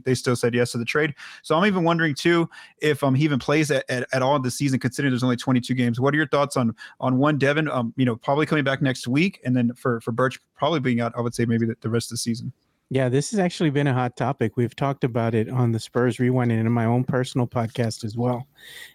they 0.05 0.15
still 0.15 0.35
said 0.35 0.53
yes 0.53 0.71
to 0.71 0.77
the 0.77 0.85
trade. 0.85 1.13
So 1.43 1.55
I'm 1.55 1.65
even 1.65 1.83
wondering 1.83 2.15
too 2.15 2.49
if 2.81 3.03
um 3.03 3.15
he 3.15 3.23
even 3.23 3.39
plays 3.39 3.71
at, 3.71 3.85
at, 3.89 4.07
at 4.13 4.21
all 4.21 4.39
this 4.39 4.55
season, 4.55 4.79
considering 4.79 5.11
there's 5.11 5.23
only 5.23 5.37
22 5.37 5.73
games. 5.73 5.99
What 5.99 6.13
are 6.13 6.17
your 6.17 6.27
thoughts 6.27 6.57
on 6.57 6.75
on 6.99 7.17
one 7.17 7.37
Devin? 7.37 7.69
Um, 7.69 7.93
you 7.97 8.05
know, 8.05 8.15
probably 8.15 8.45
coming 8.45 8.63
back 8.63 8.81
next 8.81 9.07
week, 9.07 9.39
and 9.45 9.55
then 9.55 9.73
for 9.75 10.01
for 10.01 10.11
Birch 10.11 10.39
probably 10.55 10.79
being 10.79 11.01
out. 11.01 11.13
I 11.15 11.21
would 11.21 11.35
say 11.35 11.45
maybe 11.45 11.65
the, 11.65 11.75
the 11.81 11.89
rest 11.89 12.07
of 12.07 12.15
the 12.15 12.17
season. 12.17 12.51
Yeah, 12.93 13.07
this 13.07 13.31
has 13.31 13.39
actually 13.39 13.69
been 13.69 13.87
a 13.87 13.93
hot 13.93 14.17
topic. 14.17 14.57
We've 14.57 14.75
talked 14.75 15.05
about 15.05 15.33
it 15.33 15.47
on 15.47 15.71
the 15.71 15.79
Spurs 15.79 16.19
Rewind 16.19 16.51
and 16.51 16.59
in 16.59 16.71
my 16.73 16.83
own 16.83 17.05
personal 17.05 17.47
podcast 17.47 18.03
as 18.03 18.17
well. 18.17 18.45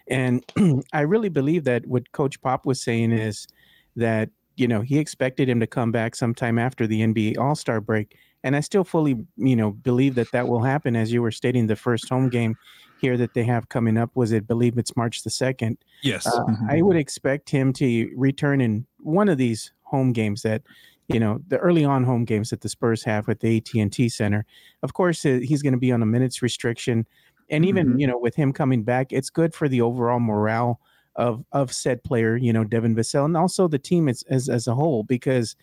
And 0.07 0.45
I 0.93 1.01
really 1.01 1.29
believe 1.29 1.63
that 1.63 1.83
what 1.87 2.11
Coach 2.11 2.39
Pop 2.39 2.67
was 2.67 2.79
saying 2.79 3.11
is 3.11 3.47
that, 3.95 4.29
you 4.55 4.67
know, 4.67 4.81
he 4.81 4.99
expected 4.99 5.49
him 5.49 5.59
to 5.61 5.65
come 5.65 5.91
back 5.91 6.13
sometime 6.13 6.59
after 6.59 6.85
the 6.85 7.01
NBA 7.01 7.39
All 7.39 7.55
Star 7.55 7.81
break. 7.81 8.15
And 8.43 8.55
I 8.55 8.59
still 8.59 8.83
fully, 8.83 9.17
you 9.35 9.55
know, 9.55 9.71
believe 9.71 10.13
that 10.13 10.31
that 10.31 10.47
will 10.47 10.61
happen. 10.61 10.95
As 10.95 11.11
you 11.11 11.23
were 11.23 11.31
stating, 11.31 11.65
the 11.65 11.75
first 11.75 12.07
home 12.07 12.29
game 12.29 12.55
here 13.01 13.17
that 13.17 13.33
they 13.33 13.45
have 13.45 13.69
coming 13.69 13.97
up 13.97 14.11
was 14.13 14.31
it, 14.31 14.47
believe 14.47 14.77
it's 14.77 14.95
March 14.95 15.23
the 15.23 15.31
2nd. 15.31 15.75
Yes. 16.03 16.27
Uh, 16.27 16.45
mm-hmm. 16.45 16.69
I 16.69 16.83
would 16.83 16.97
expect 16.97 17.49
him 17.49 17.73
to 17.73 18.11
return 18.15 18.61
in 18.61 18.85
one 18.99 19.27
of 19.27 19.39
these 19.39 19.71
home 19.81 20.13
games 20.13 20.43
that 20.43 20.61
you 21.07 21.19
know 21.19 21.39
the 21.47 21.57
early 21.57 21.85
on 21.85 22.03
home 22.03 22.25
games 22.25 22.49
that 22.49 22.61
the 22.61 22.69
Spurs 22.69 23.03
have 23.03 23.27
with 23.27 23.39
the 23.39 23.57
AT&T 23.57 24.09
Center. 24.09 24.45
Of 24.83 24.93
course, 24.93 25.25
uh, 25.25 25.39
he's 25.41 25.61
going 25.61 25.73
to 25.73 25.79
be 25.79 25.91
on 25.91 26.01
a 26.01 26.05
minutes 26.05 26.41
restriction, 26.41 27.05
and 27.49 27.65
even 27.65 27.87
mm-hmm. 27.87 27.99
you 27.99 28.07
know 28.07 28.17
with 28.17 28.35
him 28.35 28.53
coming 28.53 28.83
back, 28.83 29.11
it's 29.11 29.29
good 29.29 29.53
for 29.53 29.69
the 29.69 29.81
overall 29.81 30.19
morale 30.19 30.79
of 31.15 31.43
of 31.51 31.71
said 31.73 32.03
player. 32.03 32.35
You 32.35 32.53
know, 32.53 32.63
Devin 32.63 32.95
Vassell, 32.95 33.25
and 33.25 33.37
also 33.37 33.67
the 33.67 33.79
team 33.79 34.09
as 34.09 34.23
as, 34.29 34.49
as 34.49 34.67
a 34.67 34.75
whole 34.75 35.03
because 35.03 35.55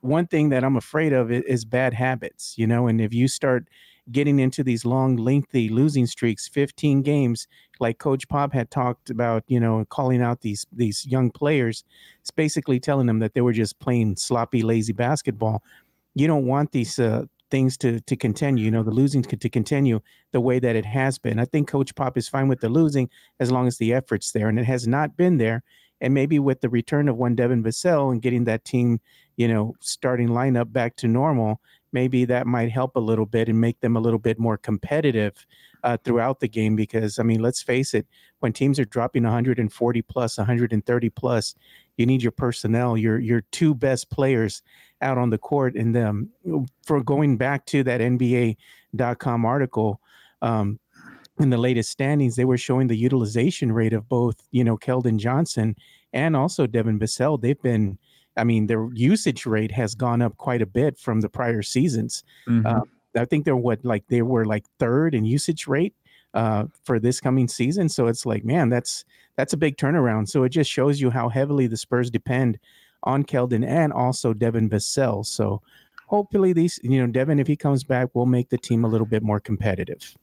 one 0.00 0.26
thing 0.26 0.50
that 0.50 0.64
I'm 0.64 0.76
afraid 0.76 1.12
of 1.12 1.32
is, 1.32 1.42
is 1.44 1.64
bad 1.64 1.94
habits. 1.94 2.54
You 2.56 2.66
know, 2.66 2.86
and 2.86 3.00
if 3.00 3.14
you 3.14 3.28
start 3.28 3.68
getting 4.12 4.38
into 4.38 4.62
these 4.62 4.84
long, 4.84 5.16
lengthy 5.16 5.68
losing 5.68 6.06
streaks, 6.06 6.48
15 6.48 7.02
games, 7.02 7.46
like 7.80 7.98
Coach 7.98 8.28
Pop 8.28 8.52
had 8.52 8.70
talked 8.70 9.10
about, 9.10 9.44
you 9.46 9.58
know, 9.58 9.84
calling 9.88 10.22
out 10.22 10.40
these 10.40 10.66
these 10.72 11.06
young 11.06 11.30
players. 11.30 11.84
It's 12.20 12.30
basically 12.30 12.80
telling 12.80 13.06
them 13.06 13.18
that 13.20 13.34
they 13.34 13.40
were 13.40 13.52
just 13.52 13.78
playing 13.78 14.16
sloppy, 14.16 14.62
lazy 14.62 14.92
basketball. 14.92 15.62
You 16.14 16.26
don't 16.26 16.46
want 16.46 16.72
these 16.72 16.98
uh, 16.98 17.24
things 17.50 17.76
to 17.78 18.00
to 18.00 18.16
continue. 18.16 18.64
You 18.64 18.70
know, 18.70 18.82
the 18.82 18.90
losing 18.90 19.22
to, 19.22 19.36
to 19.36 19.48
continue 19.48 20.00
the 20.32 20.40
way 20.40 20.58
that 20.58 20.76
it 20.76 20.84
has 20.84 21.18
been. 21.18 21.38
I 21.38 21.44
think 21.44 21.68
Coach 21.68 21.94
Pop 21.94 22.16
is 22.16 22.28
fine 22.28 22.48
with 22.48 22.60
the 22.60 22.68
losing 22.68 23.08
as 23.40 23.50
long 23.50 23.66
as 23.66 23.78
the 23.78 23.92
effort's 23.92 24.32
there, 24.32 24.48
and 24.48 24.58
it 24.58 24.66
has 24.66 24.86
not 24.86 25.16
been 25.16 25.38
there. 25.38 25.62
And 26.00 26.12
maybe 26.12 26.38
with 26.38 26.60
the 26.60 26.68
return 26.68 27.08
of 27.08 27.16
one 27.16 27.34
Devin 27.34 27.62
Vassell 27.62 28.12
and 28.12 28.20
getting 28.20 28.44
that 28.44 28.64
team, 28.64 29.00
you 29.36 29.48
know, 29.48 29.74
starting 29.80 30.28
lineup 30.28 30.72
back 30.72 30.96
to 30.96 31.08
normal, 31.08 31.60
maybe 31.94 32.24
that 32.26 32.46
might 32.46 32.70
help 32.70 32.96
a 32.96 33.00
little 33.00 33.24
bit 33.24 33.48
and 33.48 33.58
make 33.58 33.80
them 33.80 33.96
a 33.96 34.00
little 34.00 34.18
bit 34.18 34.38
more 34.38 34.58
competitive 34.58 35.46
uh, 35.84 35.96
throughout 36.04 36.40
the 36.40 36.48
game. 36.48 36.76
Because 36.76 37.18
I 37.18 37.22
mean, 37.22 37.40
let's 37.40 37.62
face 37.62 37.94
it, 37.94 38.06
when 38.40 38.52
teams 38.52 38.78
are 38.78 38.84
dropping 38.84 39.22
140 39.22 40.02
plus, 40.02 40.36
130 40.36 41.10
plus, 41.10 41.54
you 41.96 42.04
need 42.04 42.22
your 42.22 42.32
personnel, 42.32 42.98
your 42.98 43.18
your 43.18 43.42
two 43.52 43.74
best 43.74 44.10
players 44.10 44.60
out 45.00 45.16
on 45.16 45.30
the 45.30 45.38
court. 45.38 45.76
And 45.76 45.96
um, 45.96 46.28
for 46.84 47.02
going 47.02 47.38
back 47.38 47.64
to 47.66 47.82
that 47.84 48.02
NBA.com 48.02 49.46
article. 49.46 50.00
Um, 50.42 50.78
in 51.40 51.50
the 51.50 51.58
latest 51.58 51.90
standings, 51.90 52.36
they 52.36 52.44
were 52.44 52.56
showing 52.56 52.86
the 52.86 52.96
utilization 52.96 53.72
rate 53.72 53.92
of 53.92 54.08
both, 54.08 54.36
you 54.52 54.62
know, 54.62 54.76
Keldon 54.76 55.18
Johnson 55.18 55.74
and 56.12 56.36
also 56.36 56.64
Devin 56.64 57.00
Vassell. 57.00 57.40
They've 57.40 57.60
been 57.60 57.98
I 58.36 58.44
mean, 58.44 58.66
their 58.66 58.88
usage 58.92 59.46
rate 59.46 59.70
has 59.72 59.94
gone 59.94 60.22
up 60.22 60.36
quite 60.36 60.62
a 60.62 60.66
bit 60.66 60.98
from 60.98 61.20
the 61.20 61.28
prior 61.28 61.62
seasons. 61.62 62.24
Mm-hmm. 62.48 62.66
Uh, 62.66 62.80
I 63.16 63.24
think 63.24 63.44
they're 63.44 63.56
what 63.56 63.84
like 63.84 64.04
they 64.08 64.22
were 64.22 64.44
like 64.44 64.64
third 64.78 65.14
in 65.14 65.24
usage 65.24 65.66
rate 65.66 65.94
uh, 66.34 66.64
for 66.82 66.98
this 66.98 67.20
coming 67.20 67.48
season. 67.48 67.88
So 67.88 68.08
it's 68.08 68.26
like, 68.26 68.44
man, 68.44 68.68
that's 68.68 69.04
that's 69.36 69.52
a 69.52 69.56
big 69.56 69.76
turnaround. 69.76 70.28
So 70.28 70.42
it 70.42 70.50
just 70.50 70.70
shows 70.70 71.00
you 71.00 71.10
how 71.10 71.28
heavily 71.28 71.66
the 71.66 71.76
Spurs 71.76 72.10
depend 72.10 72.58
on 73.04 73.24
Keldon 73.24 73.66
and 73.66 73.92
also 73.92 74.32
Devin 74.32 74.68
Vassell. 74.68 75.24
So 75.24 75.62
hopefully 76.06 76.52
these, 76.52 76.80
you 76.82 77.00
know, 77.00 77.10
Devin, 77.10 77.38
if 77.38 77.46
he 77.46 77.56
comes 77.56 77.84
back, 77.84 78.14
will 78.14 78.26
make 78.26 78.48
the 78.48 78.58
team 78.58 78.84
a 78.84 78.88
little 78.88 79.06
bit 79.06 79.22
more 79.22 79.40
competitive. 79.40 80.16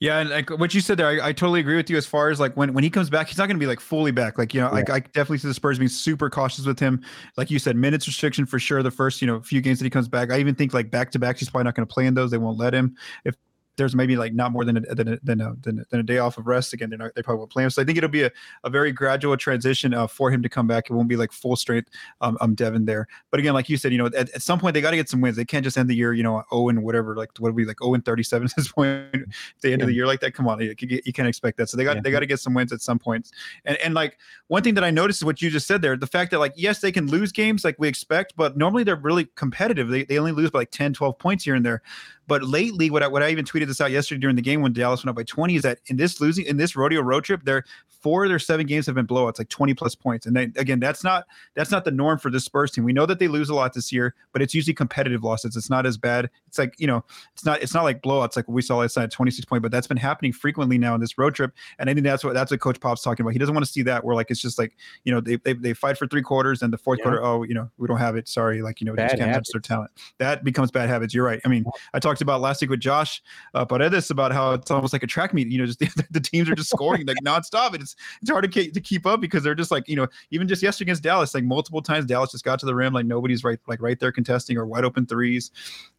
Yeah, 0.00 0.18
and 0.18 0.30
like 0.30 0.50
what 0.50 0.74
you 0.74 0.80
said 0.80 0.98
there, 0.98 1.06
I, 1.06 1.28
I, 1.28 1.32
totally 1.32 1.60
agree 1.60 1.76
with 1.76 1.88
you. 1.90 1.96
As 1.96 2.06
far 2.06 2.30
as 2.30 2.38
like 2.38 2.56
when 2.56 2.72
when 2.74 2.84
he 2.84 2.90
comes 2.90 3.10
back, 3.10 3.28
he's 3.28 3.38
not 3.38 3.46
going 3.46 3.56
to 3.56 3.60
be 3.60 3.66
like 3.66 3.80
fully 3.80 4.10
back. 4.10 4.38
Like 4.38 4.54
you 4.54 4.60
know, 4.60 4.70
yeah. 4.72 4.84
I, 4.88 4.96
I 4.96 5.00
definitely 5.00 5.38
see 5.38 5.48
the 5.48 5.54
Spurs 5.54 5.78
being 5.78 5.88
super 5.88 6.30
cautious 6.30 6.66
with 6.66 6.78
him. 6.78 7.02
Like 7.36 7.50
you 7.50 7.58
said, 7.58 7.76
minutes 7.76 8.06
restriction 8.06 8.46
for 8.46 8.58
sure. 8.58 8.82
The 8.82 8.90
first 8.90 9.20
you 9.20 9.26
know 9.26 9.40
few 9.40 9.60
games 9.60 9.78
that 9.78 9.84
he 9.84 9.90
comes 9.90 10.08
back, 10.08 10.30
I 10.30 10.38
even 10.38 10.54
think 10.54 10.74
like 10.74 10.90
back 10.90 11.10
to 11.12 11.18
back, 11.18 11.38
he's 11.38 11.48
probably 11.48 11.64
not 11.64 11.74
going 11.74 11.86
to 11.86 11.92
play 11.92 12.06
in 12.06 12.14
those. 12.14 12.30
They 12.30 12.38
won't 12.38 12.58
let 12.58 12.74
him. 12.74 12.96
If 13.24 13.34
there's 13.76 13.94
maybe 13.94 14.16
like 14.16 14.34
not 14.34 14.52
more 14.52 14.64
than 14.64 14.78
a, 14.78 14.94
than 14.94 15.08
a, 15.08 15.18
than 15.22 15.40
a, 15.40 15.54
than 15.62 15.84
a, 15.92 16.02
day 16.02 16.18
off 16.18 16.38
of 16.38 16.46
rest 16.46 16.72
again. 16.72 16.90
They're 16.90 16.98
not, 16.98 17.14
they 17.14 17.22
probably 17.22 17.38
won't 17.38 17.50
play 17.50 17.64
him. 17.64 17.70
So 17.70 17.82
I 17.82 17.84
think 17.84 17.98
it'll 17.98 18.10
be 18.10 18.22
a, 18.22 18.30
a 18.64 18.70
very 18.70 18.92
gradual 18.92 19.36
transition 19.36 19.92
uh, 19.94 20.06
for 20.06 20.30
him 20.30 20.42
to 20.42 20.48
come 20.48 20.66
back. 20.66 20.88
It 20.88 20.92
won't 20.92 21.08
be 21.08 21.16
like 21.16 21.32
full 21.32 21.56
strength. 21.56 21.90
Um, 22.20 22.38
um 22.40 22.54
Devin 22.54 22.84
there. 22.84 23.06
But 23.30 23.40
again, 23.40 23.54
like 23.54 23.68
you 23.68 23.76
said, 23.76 23.92
you 23.92 23.98
know, 23.98 24.06
at, 24.06 24.30
at 24.30 24.42
some 24.42 24.58
point 24.58 24.74
they 24.74 24.80
got 24.80 24.90
to 24.90 24.96
get 24.96 25.08
some 25.08 25.20
wins. 25.20 25.36
They 25.36 25.44
can't 25.44 25.64
just 25.64 25.76
end 25.76 25.90
the 25.90 25.94
year, 25.94 26.12
you 26.12 26.22
know, 26.22 26.42
0 26.52 26.68
and 26.68 26.82
whatever, 26.82 27.16
like 27.16 27.30
what 27.38 27.52
would 27.52 27.56
be 27.56 27.64
like 27.64 27.78
0 27.82 27.94
and 27.94 28.04
37 28.04 28.44
at 28.50 28.56
this 28.56 28.68
point. 28.72 29.14
At 29.14 29.22
the 29.62 29.72
end 29.72 29.80
yeah. 29.80 29.84
of 29.84 29.88
the 29.88 29.94
year 29.94 30.06
like 30.06 30.20
that, 30.20 30.32
come 30.32 30.48
on, 30.48 30.60
you, 30.60 30.74
you 30.80 31.12
can't 31.12 31.28
expect 31.28 31.58
that. 31.58 31.68
So 31.68 31.76
they 31.76 31.84
got 31.84 31.96
yeah. 31.96 32.02
they 32.02 32.10
got 32.10 32.20
to 32.20 32.26
get 32.26 32.40
some 32.40 32.54
wins 32.54 32.72
at 32.72 32.80
some 32.80 32.98
points. 32.98 33.32
And 33.64 33.76
and 33.78 33.94
like 33.94 34.18
one 34.48 34.62
thing 34.62 34.74
that 34.74 34.84
I 34.84 34.90
noticed 34.90 35.20
is 35.20 35.24
what 35.24 35.42
you 35.42 35.50
just 35.50 35.66
said 35.66 35.82
there, 35.82 35.96
the 35.96 36.06
fact 36.06 36.30
that 36.30 36.38
like 36.38 36.52
yes, 36.56 36.80
they 36.80 36.92
can 36.92 37.06
lose 37.06 37.32
games 37.32 37.64
like 37.64 37.76
we 37.78 37.88
expect, 37.88 38.34
but 38.36 38.56
normally 38.56 38.84
they're 38.84 38.96
really 38.96 39.26
competitive. 39.34 39.88
They, 39.88 40.04
they 40.04 40.18
only 40.18 40.32
lose 40.32 40.50
by 40.50 40.60
like 40.60 40.70
10, 40.70 40.94
12 40.94 41.18
points 41.18 41.44
here 41.44 41.54
and 41.54 41.64
there. 41.64 41.82
But 42.28 42.42
lately, 42.44 42.90
what 42.90 43.02
I, 43.02 43.08
what 43.08 43.22
I 43.22 43.30
even 43.30 43.44
tweeted 43.44 43.66
this 43.66 43.80
out 43.80 43.90
yesterday 43.90 44.20
during 44.20 44.36
the 44.36 44.42
game 44.42 44.60
when 44.60 44.72
Dallas 44.72 45.04
went 45.04 45.10
up 45.10 45.16
by 45.16 45.22
20 45.22 45.56
is 45.56 45.62
that 45.62 45.78
in 45.86 45.96
this 45.96 46.20
losing 46.20 46.44
in 46.46 46.56
this 46.56 46.74
rodeo 46.74 47.00
road 47.00 47.24
trip, 47.24 47.42
there 47.44 47.64
four 48.06 48.22
of 48.22 48.28
their 48.28 48.38
seven 48.38 48.66
games 48.66 48.86
have 48.86 48.94
been 48.94 49.06
blowouts, 49.06 49.36
like 49.38 49.48
20 49.48 49.74
plus 49.74 49.96
points. 49.96 50.26
And 50.26 50.36
then 50.36 50.52
again, 50.56 50.78
that's 50.78 51.02
not 51.02 51.26
that's 51.54 51.72
not 51.72 51.84
the 51.84 51.90
norm 51.90 52.20
for 52.20 52.30
this 52.30 52.44
Spurs 52.44 52.70
team. 52.70 52.84
We 52.84 52.92
know 52.92 53.04
that 53.06 53.18
they 53.18 53.26
lose 53.26 53.48
a 53.48 53.54
lot 53.54 53.72
this 53.72 53.90
year, 53.90 54.14
but 54.32 54.42
it's 54.42 54.54
usually 54.54 54.74
competitive 54.74 55.24
losses. 55.24 55.56
It's 55.56 55.70
not 55.70 55.86
as 55.86 55.98
bad. 55.98 56.30
It's 56.46 56.56
like 56.56 56.74
you 56.78 56.86
know, 56.86 57.04
it's 57.32 57.44
not 57.44 57.62
it's 57.62 57.74
not 57.74 57.82
like 57.82 58.02
blowouts 58.02 58.36
like 58.36 58.46
we 58.46 58.62
saw 58.62 58.76
last 58.76 58.96
night, 58.96 59.10
26 59.10 59.44
point. 59.46 59.62
But 59.62 59.72
that's 59.72 59.88
been 59.88 59.96
happening 59.96 60.32
frequently 60.32 60.78
now 60.78 60.94
in 60.94 61.00
this 61.00 61.18
road 61.18 61.34
trip. 61.34 61.52
And 61.78 61.90
I 61.90 61.94
think 61.94 62.04
that's 62.04 62.22
what 62.22 62.34
that's 62.34 62.50
what 62.50 62.60
Coach 62.60 62.78
Pop's 62.78 63.02
talking 63.02 63.24
about. 63.24 63.32
He 63.32 63.38
doesn't 63.38 63.54
want 63.54 63.66
to 63.66 63.72
see 63.72 63.82
that 63.82 64.04
where 64.04 64.14
like 64.14 64.30
it's 64.30 64.40
just 64.40 64.58
like 64.58 64.76
you 65.04 65.12
know 65.12 65.20
they 65.20 65.36
they, 65.36 65.54
they 65.54 65.74
fight 65.74 65.98
for 65.98 66.06
three 66.06 66.22
quarters 66.22 66.62
and 66.62 66.72
the 66.72 66.78
fourth 66.78 66.98
yeah. 67.00 67.04
quarter, 67.04 67.24
oh 67.24 67.42
you 67.42 67.54
know 67.54 67.70
we 67.78 67.88
don't 67.88 67.98
have 67.98 68.14
it. 68.14 68.28
Sorry, 68.28 68.62
like 68.62 68.80
you 68.80 68.84
know 68.84 68.94
bad 68.94 69.10
just 69.10 69.18
can't 69.18 69.32
match 69.32 69.48
their 69.52 69.60
talent. 69.60 69.90
That 70.18 70.44
becomes 70.44 70.70
bad 70.70 70.88
habits. 70.88 71.14
You're 71.14 71.24
right. 71.24 71.40
I 71.44 71.48
mean, 71.48 71.64
I 71.94 71.98
talked 71.98 72.20
about 72.20 72.40
last 72.40 72.60
week 72.60 72.70
with 72.70 72.80
Josh 72.80 73.06
Josh 73.06 73.22
uh, 73.54 73.64
Paredes 73.64 74.10
about 74.10 74.32
how 74.32 74.52
it's 74.52 74.70
almost 74.70 74.92
like 74.92 75.02
a 75.02 75.06
track 75.06 75.34
meet. 75.34 75.48
You 75.48 75.58
know, 75.58 75.66
just 75.66 75.78
the, 75.80 76.06
the 76.10 76.20
teams 76.20 76.48
are 76.48 76.54
just 76.54 76.70
scoring 76.70 77.06
like 77.06 77.18
nonstop. 77.24 77.72
And 77.72 77.82
it's 77.82 77.95
it's 78.20 78.30
hard 78.30 78.50
to, 78.50 78.70
to 78.70 78.80
keep 78.80 79.06
up 79.06 79.20
because 79.20 79.42
they're 79.42 79.54
just 79.54 79.70
like 79.70 79.88
you 79.88 79.96
know 79.96 80.06
even 80.30 80.48
just 80.48 80.62
yesterday 80.62 80.86
against 80.86 81.02
Dallas, 81.02 81.34
like 81.34 81.44
multiple 81.44 81.82
times 81.82 82.06
Dallas 82.06 82.32
just 82.32 82.44
got 82.44 82.58
to 82.60 82.66
the 82.66 82.74
rim 82.74 82.92
like 82.92 83.06
nobody's 83.06 83.44
right 83.44 83.58
like 83.66 83.82
right 83.82 83.98
there 83.98 84.12
contesting 84.12 84.56
or 84.56 84.66
wide 84.66 84.84
open 84.84 85.06
threes. 85.06 85.50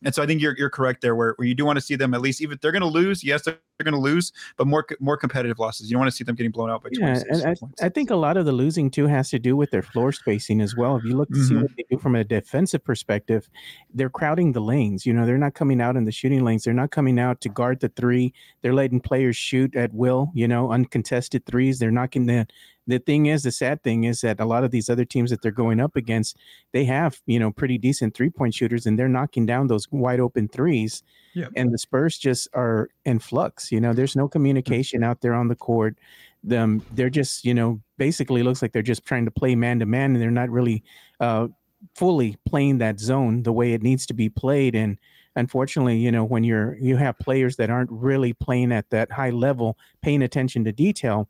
And 0.04 0.13
so 0.13 0.24
I 0.24 0.25
think 0.25 0.42
you're 0.42 0.58
you're 0.58 0.70
correct 0.70 1.01
there 1.01 1.16
where, 1.16 1.34
where 1.38 1.48
you 1.48 1.56
do 1.56 1.66
want 1.66 1.77
to 1.77 1.82
see 1.82 1.96
them 1.96 2.13
at 2.13 2.22
least 2.22 2.42
even 2.42 2.56
if 2.56 2.62
they're 2.62 2.72
going 2.72 2.82
to 2.82 2.88
lose. 2.88 3.24
Yes, 3.24 3.44
they're, 3.44 3.60
they're 3.77 3.86
going 3.86 3.93
to 3.93 4.00
lose, 4.01 4.34
but 4.57 4.67
more 4.67 4.86
more 5.00 5.17
competitive 5.17 5.60
losses. 5.60 5.89
You 5.89 5.93
don't 5.93 6.01
want 6.01 6.12
to 6.12 6.15
see 6.15 6.24
them 6.24 6.36
getting 6.36 6.51
blown 6.51 6.69
out 6.69 6.84
by 6.84 6.89
yeah, 6.93 7.22
I, 7.46 7.86
I, 7.86 7.89
think 7.89 8.10
a 8.10 8.15
lot 8.15 8.36
of 8.36 8.46
the 8.46 8.51
losing 8.51 8.89
too 8.89 9.07
has 9.07 9.29
to 9.29 9.39
do 9.39 9.55
with 9.55 9.72
their 9.72 9.84
floor 9.84 10.12
spacing 10.12 10.62
as 10.62 10.75
well. 10.75 10.96
If 10.96 11.03
you 11.03 11.15
look 11.15 11.29
to 11.29 11.36
mm-hmm. 11.36 11.48
see 11.48 11.55
what 11.55 11.72
they 11.77 11.86
do 11.89 11.98
from 12.00 12.15
a 12.15 12.24
defensive 12.24 12.84
perspective, 12.84 13.50
they're 13.93 14.10
crowding 14.10 14.51
the 14.51 14.62
lanes. 14.62 15.05
You 15.05 15.13
know, 15.13 15.25
they're 15.25 15.38
not 15.38 15.53
coming 15.53 15.79
out 15.79 15.96
in 15.96 16.05
the 16.05 16.12
shooting 16.12 16.43
lanes. 16.43 16.63
They're 16.63 16.74
not 16.74 16.91
coming 16.91 17.19
out 17.19 17.39
to 17.41 17.50
guard 17.50 17.67
guard 17.67 17.79
the 17.79 17.89
three. 18.00 18.34
They're 18.62 18.74
letting 18.74 19.00
players 19.00 19.36
shoot 19.36 19.75
at 19.75 19.93
will, 19.93 20.31
you 20.34 20.48
know, 20.48 20.72
uncontested 20.72 21.46
threes. 21.46 21.79
They're 21.79 21.91
knocking 21.91 22.25
the 22.25 22.48
the 22.88 23.00
thing 23.00 23.25
is 23.25 23.44
the 23.44 23.51
sad 23.51 23.84
thing 23.84 24.06
is 24.06 24.22
that 24.22 24.39
a 24.39 24.46
lot 24.46 24.63
of 24.63 24.72
these 24.72 24.89
other 24.89 25.06
teams 25.06 25.29
that 25.29 25.41
they're 25.41 25.51
going 25.51 25.79
up 25.79 25.96
against, 25.96 26.38
they 26.72 26.86
have, 26.86 27.22
you 27.25 27.39
know, 27.39 27.51
pretty 27.51 27.77
decent 27.77 28.15
three-point 28.15 28.53
shooters 28.53 28.86
and 28.86 28.98
they're 28.98 29.10
knocking 29.10 29.46
down 29.46 29.67
those 29.67 29.91
wide 29.91 30.20
open 30.20 30.48
threes. 30.48 31.03
Yep. 31.36 31.51
And 31.56 31.74
the 31.74 31.77
Spurs 31.77 32.17
just 32.17 32.48
are 32.53 32.89
in 33.06 33.20
flux. 33.20 33.72
You 33.72 33.82
know, 33.82 33.94
there's 33.94 34.15
no 34.15 34.27
communication 34.27 35.03
out 35.03 35.22
there 35.22 35.34
on 35.34 35.50
the 35.50 35.56
court. 35.56 35.98
Them 36.44 36.82
they're 36.94 37.10
just, 37.10 37.44
you 37.44 37.53
know, 37.53 37.82
basically 37.98 38.41
looks 38.41 38.62
like 38.62 38.72
they're 38.72 38.82
just 38.82 39.06
trying 39.06 39.25
to 39.25 39.32
play 39.32 39.56
man 39.56 39.79
to 39.79 39.86
man 39.86 40.13
and 40.13 40.22
they're 40.22 40.32
not 40.32 40.50
really 40.50 40.84
uh 41.20 41.48
fully 41.94 42.38
playing 42.48 42.79
that 42.79 43.00
zone 43.00 43.44
the 43.44 43.51
way 43.51 43.74
it 43.74 43.84
needs 43.84 44.06
to 44.08 44.13
be 44.13 44.29
played 44.29 44.74
and 44.75 44.98
unfortunately, 45.38 45.98
you 45.98 46.12
know, 46.12 46.25
when 46.25 46.44
you're 46.44 46.75
you 46.77 46.98
have 46.98 47.17
players 47.20 47.56
that 47.56 47.70
aren't 47.70 47.91
really 47.91 48.34
playing 48.34 48.72
at 48.72 48.89
that 48.89 49.12
high 49.12 49.29
level, 49.29 49.77
paying 50.01 50.24
attention 50.24 50.63
to 50.65 50.72
detail, 50.72 51.29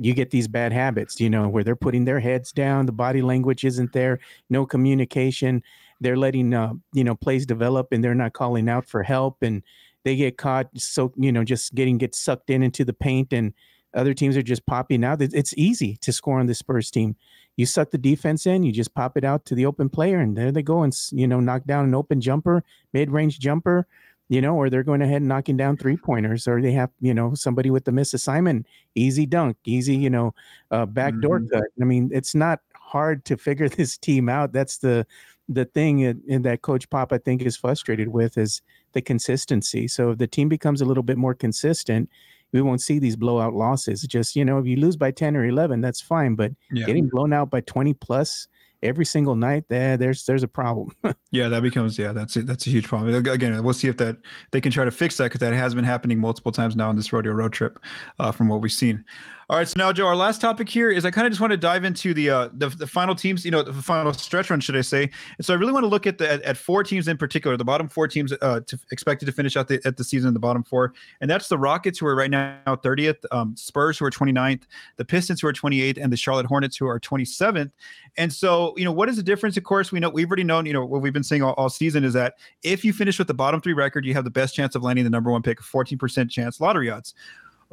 you 0.00 0.14
get 0.14 0.30
these 0.30 0.48
bad 0.48 0.72
habits, 0.72 1.20
you 1.20 1.30
know, 1.30 1.48
where 1.48 1.64
they're 1.64 1.76
putting 1.76 2.04
their 2.04 2.20
heads 2.20 2.52
down, 2.52 2.86
the 2.86 2.92
body 2.92 3.22
language 3.22 3.64
isn't 3.64 3.92
there, 3.92 4.20
no 4.50 4.64
communication. 4.66 5.62
They're 6.00 6.16
letting 6.16 6.54
uh, 6.54 6.74
you 6.92 7.04
know 7.04 7.14
plays 7.14 7.46
develop, 7.46 7.88
and 7.92 8.02
they're 8.02 8.14
not 8.14 8.32
calling 8.32 8.68
out 8.68 8.88
for 8.88 9.02
help, 9.02 9.42
and 9.42 9.62
they 10.04 10.16
get 10.16 10.38
caught. 10.38 10.68
So 10.76 11.12
you 11.16 11.32
know, 11.32 11.44
just 11.44 11.74
getting 11.74 11.98
get 11.98 12.14
sucked 12.14 12.50
in 12.50 12.62
into 12.62 12.84
the 12.84 12.92
paint, 12.92 13.32
and 13.32 13.52
other 13.94 14.14
teams 14.14 14.36
are 14.36 14.42
just 14.42 14.64
popping 14.66 15.04
out. 15.04 15.20
It's 15.20 15.54
easy 15.56 15.96
to 15.98 16.12
score 16.12 16.38
on 16.38 16.46
the 16.46 16.54
Spurs 16.54 16.90
team 16.90 17.16
you 17.58 17.66
suck 17.66 17.90
the 17.90 17.98
defense 17.98 18.46
in, 18.46 18.62
you 18.62 18.70
just 18.70 18.94
pop 18.94 19.16
it 19.16 19.24
out 19.24 19.44
to 19.46 19.54
the 19.56 19.66
open 19.66 19.88
player, 19.88 20.20
and 20.20 20.36
there 20.36 20.52
they 20.52 20.62
go 20.62 20.84
and 20.84 20.96
you 21.10 21.26
know 21.26 21.40
knock 21.40 21.64
down 21.64 21.84
an 21.84 21.94
open 21.94 22.20
jumper, 22.20 22.64
mid 22.92 23.10
range 23.10 23.40
jumper, 23.40 23.88
you 24.28 24.40
know, 24.40 24.54
or 24.54 24.68
they're 24.68 24.82
going 24.82 25.02
ahead 25.02 25.22
and 25.22 25.28
knocking 25.28 25.56
down 25.56 25.76
three 25.76 25.96
pointers, 25.96 26.46
or 26.46 26.60
they 26.60 26.72
have 26.72 26.90
you 27.00 27.14
know 27.14 27.34
somebody 27.34 27.70
with 27.70 27.84
the 27.84 27.92
miss 27.92 28.14
assignment, 28.14 28.66
easy 28.94 29.26
dunk, 29.26 29.56
easy 29.64 29.96
you 29.96 30.10
know 30.10 30.34
uh, 30.70 30.86
backdoor 30.86 31.40
mm-hmm. 31.40 31.58
cut. 31.58 31.64
I 31.80 31.84
mean, 31.84 32.10
it's 32.12 32.34
not 32.34 32.60
hard 32.74 33.24
to 33.26 33.36
figure 33.36 33.68
this 33.68 33.96
team 33.98 34.28
out. 34.28 34.52
That's 34.52 34.78
the 34.78 35.06
the 35.48 35.64
thing 35.64 36.00
in, 36.00 36.22
in 36.26 36.42
that 36.42 36.60
Coach 36.60 36.90
Pop 36.90 37.12
I 37.12 37.18
think 37.18 37.42
is 37.42 37.56
frustrated 37.56 38.08
with 38.08 38.36
is 38.36 38.60
the 38.92 39.00
consistency. 39.00 39.88
So 39.88 40.10
if 40.10 40.18
the 40.18 40.26
team 40.26 40.48
becomes 40.48 40.82
a 40.82 40.84
little 40.84 41.02
bit 41.02 41.16
more 41.16 41.34
consistent 41.34 42.10
we 42.52 42.62
won't 42.62 42.80
see 42.80 42.98
these 42.98 43.16
blowout 43.16 43.54
losses. 43.54 44.02
Just 44.02 44.36
you 44.36 44.44
know, 44.44 44.58
if 44.58 44.66
you 44.66 44.76
lose 44.76 44.96
by 44.96 45.10
ten 45.10 45.36
or 45.36 45.44
eleven, 45.44 45.80
that's 45.80 46.00
fine. 46.00 46.34
But 46.34 46.52
yeah. 46.72 46.86
getting 46.86 47.08
blown 47.08 47.32
out 47.32 47.50
by 47.50 47.60
twenty 47.62 47.94
plus 47.94 48.48
every 48.82 49.04
single 49.04 49.34
night, 49.34 49.64
there 49.68 49.96
there's 49.96 50.24
there's 50.24 50.42
a 50.42 50.48
problem. 50.48 50.94
yeah, 51.30 51.48
that 51.48 51.62
becomes 51.62 51.98
yeah, 51.98 52.12
that's 52.12 52.36
it. 52.36 52.46
That's 52.46 52.66
a 52.66 52.70
huge 52.70 52.86
problem. 52.86 53.14
Again, 53.14 53.62
we'll 53.62 53.74
see 53.74 53.88
if 53.88 53.96
that 53.98 54.16
they 54.50 54.60
can 54.60 54.72
try 54.72 54.84
to 54.84 54.90
fix 54.90 55.16
that 55.16 55.24
because 55.24 55.40
that 55.40 55.52
has 55.52 55.74
been 55.74 55.84
happening 55.84 56.18
multiple 56.18 56.52
times 56.52 56.76
now 56.76 56.88
on 56.88 56.96
this 56.96 57.12
rodeo 57.12 57.32
road 57.32 57.52
trip, 57.52 57.78
uh, 58.18 58.32
from 58.32 58.48
what 58.48 58.60
we've 58.60 58.72
seen. 58.72 59.04
All 59.50 59.56
right, 59.56 59.66
so 59.66 59.72
now 59.78 59.94
Joe, 59.94 60.06
our 60.06 60.14
last 60.14 60.42
topic 60.42 60.68
here 60.68 60.90
is 60.90 61.06
I 61.06 61.10
kind 61.10 61.26
of 61.26 61.32
just 61.32 61.40
want 61.40 61.52
to 61.52 61.56
dive 61.56 61.82
into 61.82 62.12
the 62.12 62.28
uh 62.28 62.48
the, 62.52 62.68
the 62.68 62.86
final 62.86 63.14
teams, 63.14 63.46
you 63.46 63.50
know, 63.50 63.62
the 63.62 63.72
final 63.72 64.12
stretch 64.12 64.50
run, 64.50 64.60
should 64.60 64.76
I 64.76 64.82
say? 64.82 65.04
And 65.38 65.46
so 65.46 65.54
I 65.54 65.56
really 65.56 65.72
want 65.72 65.84
to 65.84 65.88
look 65.88 66.06
at 66.06 66.18
the 66.18 66.30
at, 66.30 66.42
at 66.42 66.58
four 66.58 66.84
teams 66.84 67.08
in 67.08 67.16
particular, 67.16 67.56
the 67.56 67.64
bottom 67.64 67.88
four 67.88 68.08
teams 68.08 68.34
uh 68.42 68.60
to, 68.66 68.78
expected 68.92 69.24
to 69.24 69.32
finish 69.32 69.56
out 69.56 69.68
the 69.68 69.80
at 69.86 69.96
the 69.96 70.04
season 70.04 70.28
in 70.28 70.34
the 70.34 70.40
bottom 70.40 70.62
four, 70.62 70.92
and 71.22 71.30
that's 71.30 71.48
the 71.48 71.56
Rockets 71.56 71.98
who 71.98 72.06
are 72.06 72.14
right 72.14 72.30
now 72.30 72.58
30th, 72.66 73.24
um, 73.30 73.56
Spurs 73.56 73.96
who 73.98 74.04
are 74.04 74.10
29th, 74.10 74.64
the 74.98 75.04
Pistons 75.06 75.40
who 75.40 75.48
are 75.48 75.52
28th, 75.54 75.96
and 75.96 76.12
the 76.12 76.16
Charlotte 76.18 76.44
Hornets 76.44 76.76
who 76.76 76.86
are 76.86 77.00
27th. 77.00 77.70
And 78.18 78.30
so 78.30 78.74
you 78.76 78.84
know 78.84 78.92
what 78.92 79.08
is 79.08 79.16
the 79.16 79.22
difference? 79.22 79.56
Of 79.56 79.64
course, 79.64 79.90
we 79.90 79.98
know 79.98 80.10
we've 80.10 80.28
already 80.28 80.44
known, 80.44 80.66
you 80.66 80.74
know, 80.74 80.84
what 80.84 81.00
we've 81.00 81.14
been 81.14 81.24
saying 81.24 81.42
all, 81.42 81.54
all 81.54 81.70
season 81.70 82.04
is 82.04 82.12
that 82.12 82.34
if 82.64 82.84
you 82.84 82.92
finish 82.92 83.18
with 83.18 83.28
the 83.28 83.34
bottom 83.34 83.62
three 83.62 83.72
record, 83.72 84.04
you 84.04 84.12
have 84.12 84.24
the 84.24 84.30
best 84.30 84.54
chance 84.54 84.74
of 84.74 84.82
landing 84.82 85.04
the 85.04 85.10
number 85.10 85.30
one 85.30 85.40
pick, 85.40 85.62
14% 85.62 86.28
chance 86.28 86.60
lottery 86.60 86.90
odds. 86.90 87.14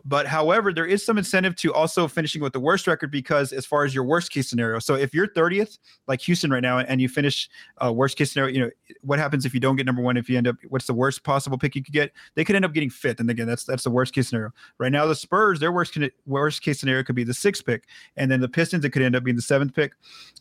But 0.04 0.28
however, 0.28 0.74
there 0.74 0.86
is 0.86 1.06
some 1.06 1.18
incentive 1.18 1.56
to 1.58 1.74
also 1.74 2.08
finishing 2.08 2.42
with 2.42 2.54
the 2.54 2.60
worst 2.60 2.86
record 2.86 3.12
because 3.12 3.54
as 3.54 3.66
far 3.66 3.86
as 3.86 3.96
your 3.96 4.04
worst 4.04 4.32
case 4.32 4.50
scenario, 4.50 4.80
so 4.80 4.96
if 4.96 5.14
you're 5.14 5.28
30th, 5.28 5.78
like 6.08 6.20
Houston 6.22 6.52
right 6.52 6.62
now, 6.62 6.80
and 6.80 7.00
you 7.00 7.08
finish 7.08 7.50
uh, 7.84 7.94
worst 7.94 8.18
case 8.18 8.34
scenario, 8.34 8.54
you 8.54 8.60
know 8.60 8.70
what 9.02 9.20
happens 9.20 9.46
if 9.46 9.54
you 9.54 9.60
don't 9.60 9.78
get 9.78 9.86
number 9.86 10.02
one? 10.02 10.18
If 10.18 10.30
you 10.30 10.38
end 10.38 10.48
up, 10.48 10.58
what's 10.68 10.86
the 10.86 10.94
worst 10.94 11.24
possible 11.24 11.58
pick 11.58 11.76
you 11.76 11.84
could 11.84 11.94
get? 11.94 12.12
They 12.36 12.44
could 12.44 12.56
end 12.56 12.66
up 12.66 12.74
getting 12.74 12.90
fifth, 12.90 13.20
and 13.20 13.30
again, 13.30 13.48
that's 13.48 13.64
that's 13.64 13.84
the 13.86 13.90
worst 13.90 14.14
case 14.14 14.28
scenario. 14.28 14.52
Right 14.78 14.92
now, 14.92 15.06
the 15.06 15.16
Spurs, 15.16 15.60
their 15.60 15.72
worst 15.72 15.98
worst 16.26 16.62
case 16.62 16.80
scenario 16.80 17.04
could 17.04 17.16
be 17.16 17.24
the 17.24 17.34
sixth 17.34 17.66
pick, 17.66 17.86
and 18.18 18.30
then 18.30 18.42
the 18.42 18.50
Pistons, 18.50 18.84
it 18.84 18.90
could 18.90 19.02
end 19.02 19.16
up 19.16 19.24
being 19.24 19.38
the 19.38 19.42
seventh 19.42 19.74
pick, 19.74 19.94